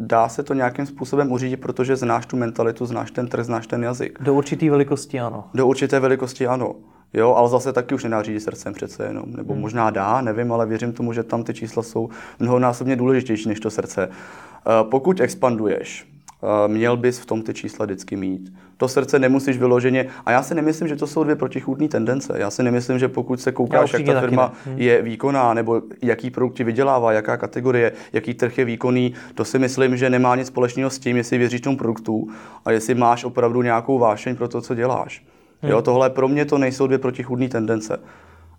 dá 0.00 0.28
se 0.28 0.42
to 0.42 0.54
nějakým 0.54 0.86
způsobem 0.86 1.32
uřídit, 1.32 1.56
protože 1.56 1.96
znáš 1.96 2.26
tu 2.26 2.36
mentalitu, 2.36 2.86
znáš 2.86 3.10
ten 3.10 3.28
trh, 3.28 3.44
znáš 3.44 3.66
ten 3.66 3.82
jazyk. 3.82 4.18
Do 4.20 4.34
určité 4.34 4.70
velikosti 4.70 5.20
ano. 5.20 5.44
Do 5.54 5.66
určité 5.66 6.00
velikosti 6.00 6.46
ano. 6.46 6.74
Jo, 7.12 7.34
ale 7.34 7.48
zase 7.48 7.72
taky 7.72 7.94
už 7.94 8.04
nedá 8.04 8.22
řídit 8.22 8.40
srdcem 8.40 8.72
přece 8.72 9.06
jenom. 9.06 9.24
Nebo 9.26 9.52
hmm. 9.52 9.62
možná 9.62 9.90
dá, 9.90 10.20
nevím, 10.20 10.52
ale 10.52 10.66
věřím 10.66 10.92
tomu, 10.92 11.12
že 11.12 11.22
tam 11.22 11.44
ty 11.44 11.54
čísla 11.54 11.82
jsou 11.82 12.08
mnohonásobně 12.38 12.96
důležitější 12.96 13.48
než 13.48 13.60
to 13.60 13.70
srdce. 13.70 14.08
Uh, 14.08 14.90
pokud 14.90 15.20
expanduješ, 15.20 16.13
měl 16.66 16.96
bys 16.96 17.18
v 17.18 17.26
tom 17.26 17.42
ty 17.42 17.54
čísla 17.54 17.86
vždycky 17.86 18.16
mít. 18.16 18.52
To 18.76 18.88
srdce 18.88 19.18
nemusíš 19.18 19.58
vyloženě. 19.58 20.06
A 20.26 20.30
já 20.30 20.42
si 20.42 20.54
nemyslím, 20.54 20.88
že 20.88 20.96
to 20.96 21.06
jsou 21.06 21.24
dvě 21.24 21.36
protichůdné 21.36 21.88
tendence. 21.88 22.34
Já 22.36 22.50
si 22.50 22.62
nemyslím, 22.62 22.98
že 22.98 23.08
pokud 23.08 23.40
se 23.40 23.52
koukáš, 23.52 23.92
jak 23.92 24.02
ta 24.02 24.20
firma 24.20 24.52
ne. 24.66 24.72
Hmm. 24.72 24.80
je 24.80 25.02
výkonná, 25.02 25.54
nebo 25.54 25.82
jaký 26.02 26.30
produkt 26.30 26.54
ti 26.54 26.64
vydělává, 26.64 27.12
jaká 27.12 27.36
kategorie, 27.36 27.92
jaký 28.12 28.34
trh 28.34 28.58
je 28.58 28.64
výkonný, 28.64 29.14
to 29.34 29.44
si 29.44 29.58
myslím, 29.58 29.96
že 29.96 30.10
nemá 30.10 30.36
nic 30.36 30.46
společného 30.46 30.90
s 30.90 30.98
tím, 30.98 31.16
jestli 31.16 31.38
věříš 31.38 31.60
tomu 31.60 31.76
produktu 31.76 32.28
a 32.64 32.70
jestli 32.70 32.94
máš 32.94 33.24
opravdu 33.24 33.62
nějakou 33.62 33.98
vášeň 33.98 34.36
pro 34.36 34.48
to, 34.48 34.60
co 34.60 34.74
děláš. 34.74 35.24
Jo, 35.62 35.82
tohle 35.82 36.10
pro 36.10 36.28
mě 36.28 36.44
to 36.44 36.58
nejsou 36.58 36.86
dvě 36.86 36.98
protichůdné 36.98 37.48
tendence. 37.48 38.00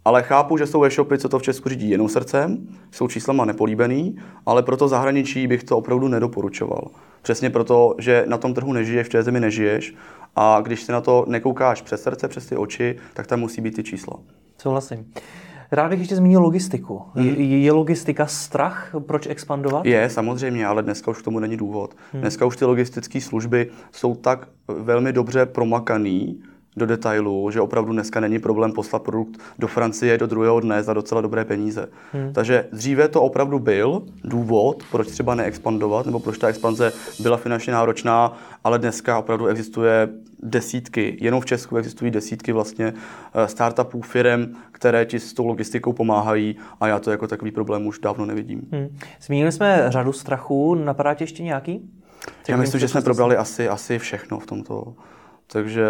Ale 0.05 0.23
chápu, 0.23 0.57
že 0.57 0.67
jsou 0.67 0.83
e-shopy, 0.83 1.17
co 1.17 1.29
to 1.29 1.39
v 1.39 1.41
Česku 1.41 1.69
řídí 1.69 1.89
jenom 1.89 2.09
srdcem, 2.09 2.67
jsou 2.91 3.07
číslama 3.07 3.45
nepolíbený, 3.45 4.15
ale 4.45 4.63
pro 4.63 4.77
to 4.77 4.87
zahraničí 4.87 5.47
bych 5.47 5.63
to 5.63 5.77
opravdu 5.77 6.07
nedoporučoval. 6.07 6.87
Přesně 7.21 7.49
proto, 7.49 7.95
že 7.99 8.25
na 8.27 8.37
tom 8.37 8.53
trhu 8.53 8.73
nežiješ, 8.73 9.07
v 9.07 9.09
té 9.09 9.23
zemi 9.23 9.39
nežiješ 9.39 9.95
a 10.35 10.61
když 10.61 10.83
se 10.83 10.91
na 10.91 11.01
to 11.01 11.25
nekoukáš 11.27 11.81
přes 11.81 12.03
srdce, 12.03 12.27
přes 12.27 12.45
ty 12.45 12.57
oči, 12.57 12.95
tak 13.13 13.27
tam 13.27 13.39
musí 13.39 13.61
být 13.61 13.75
ty 13.75 13.83
čísla. 13.83 14.19
Souhlasím. 14.61 15.11
Rád 15.71 15.89
bych 15.89 15.99
ještě 15.99 16.15
zmínil 16.15 16.41
logistiku. 16.41 17.01
Mhm. 17.15 17.27
Je, 17.27 17.59
je 17.59 17.71
logistika 17.71 18.25
strach, 18.25 18.95
proč 19.07 19.27
expandovat? 19.27 19.85
Je, 19.85 20.09
samozřejmě, 20.09 20.67
ale 20.67 20.83
dneska 20.83 21.11
už 21.11 21.21
k 21.21 21.23
tomu 21.23 21.39
není 21.39 21.57
důvod. 21.57 21.95
Dneska 22.13 22.45
už 22.45 22.57
ty 22.57 22.65
logistické 22.65 23.21
služby 23.21 23.69
jsou 23.91 24.15
tak 24.15 24.47
velmi 24.67 25.13
dobře 25.13 25.45
promakaný 25.45 26.43
do 26.77 26.85
detailu, 26.85 27.51
že 27.51 27.61
opravdu 27.61 27.93
dneska 27.93 28.19
není 28.19 28.39
problém 28.39 28.71
poslat 28.71 29.03
produkt 29.03 29.39
do 29.59 29.67
Francie 29.67 30.17
do 30.17 30.27
druhého 30.27 30.59
dne 30.59 30.83
za 30.83 30.93
docela 30.93 31.21
dobré 31.21 31.45
peníze. 31.45 31.87
Takže 32.33 32.67
dříve 32.73 33.07
to 33.07 33.21
opravdu 33.21 33.59
byl 33.59 34.03
důvod, 34.23 34.83
proč 34.91 35.07
třeba 35.07 35.35
neexpandovat, 35.35 36.05
nebo 36.05 36.19
proč 36.19 36.37
ta 36.37 36.47
expanze 36.47 36.93
byla 37.19 37.37
finančně 37.37 37.73
náročná, 37.73 38.37
ale 38.63 38.79
dneska 38.79 39.19
opravdu 39.19 39.47
existuje 39.47 40.09
desítky, 40.43 41.17
jenom 41.21 41.41
v 41.41 41.45
Česku 41.45 41.77
existují 41.77 42.11
desítky 42.11 42.51
vlastně 42.51 42.93
eh, 43.33 43.47
startupů, 43.47 44.01
firm, 44.01 44.53
které 44.71 45.05
ti 45.05 45.19
s 45.19 45.33
tou 45.33 45.47
logistikou 45.47 45.93
pomáhají 45.93 46.55
a 46.79 46.87
já 46.87 46.99
to 46.99 47.11
jako 47.11 47.27
takový 47.27 47.51
problém 47.51 47.87
už 47.87 47.99
dávno 47.99 48.25
nevidím. 48.25 48.61
Hmm. 48.71 48.97
Zmínili 49.21 49.51
jsme 49.51 49.85
řadu 49.87 50.13
strachů, 50.13 50.75
napadá 50.75 51.13
tě 51.13 51.23
ještě 51.23 51.43
nějaký? 51.43 51.89
Já 52.47 52.57
myslím, 52.57 52.79
že 52.79 52.87
jsme 52.87 53.01
probrali 53.01 53.37
asi, 53.37 53.69
asi 53.69 53.99
všechno 53.99 54.39
v 54.39 54.45
tomto. 54.45 54.93
Takže 55.47 55.87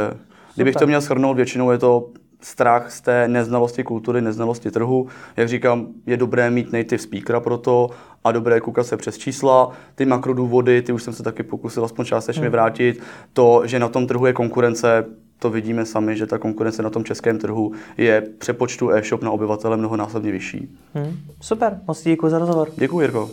kdybych 0.55 0.75
to 0.75 0.87
měl 0.87 1.01
shrnout, 1.01 1.37
většinou 1.37 1.71
je 1.71 1.77
to 1.77 2.09
strach 2.41 2.91
z 2.91 3.01
té 3.01 3.27
neznalosti 3.27 3.83
kultury, 3.83 4.21
neznalosti 4.21 4.71
trhu. 4.71 5.07
Jak 5.37 5.49
říkám, 5.49 5.87
je 6.05 6.17
dobré 6.17 6.49
mít 6.49 6.73
native 6.73 6.99
speakera 6.99 7.39
pro 7.39 7.57
to 7.57 7.89
a 8.23 8.31
dobré 8.31 8.61
koukat 8.61 8.87
se 8.87 8.97
přes 8.97 9.17
čísla. 9.17 9.71
Ty 9.95 10.05
makrodůvody, 10.05 10.81
ty 10.81 10.91
už 10.93 11.03
jsem 11.03 11.13
se 11.13 11.23
taky 11.23 11.43
pokusil 11.43 11.85
aspoň 11.85 12.05
částečně 12.05 12.49
vrátit. 12.49 13.03
To, 13.33 13.61
že 13.65 13.79
na 13.79 13.87
tom 13.87 14.07
trhu 14.07 14.25
je 14.25 14.33
konkurence, 14.33 15.05
to 15.39 15.49
vidíme 15.49 15.85
sami, 15.85 16.17
že 16.17 16.25
ta 16.25 16.37
konkurence 16.37 16.83
na 16.83 16.89
tom 16.89 17.03
českém 17.03 17.39
trhu 17.39 17.71
je 17.97 18.21
přepočtu 18.37 18.91
e-shop 18.91 19.23
na 19.23 19.31
obyvatele 19.31 19.77
mnohonásobně 19.77 20.31
vyšší. 20.31 20.77
Hmm. 20.93 21.17
Super, 21.41 21.79
moc 21.87 22.03
děkuji 22.03 22.29
za 22.29 22.39
rozhovor. 22.39 22.69
Děkuji, 22.77 22.99
Jirko. 22.99 23.29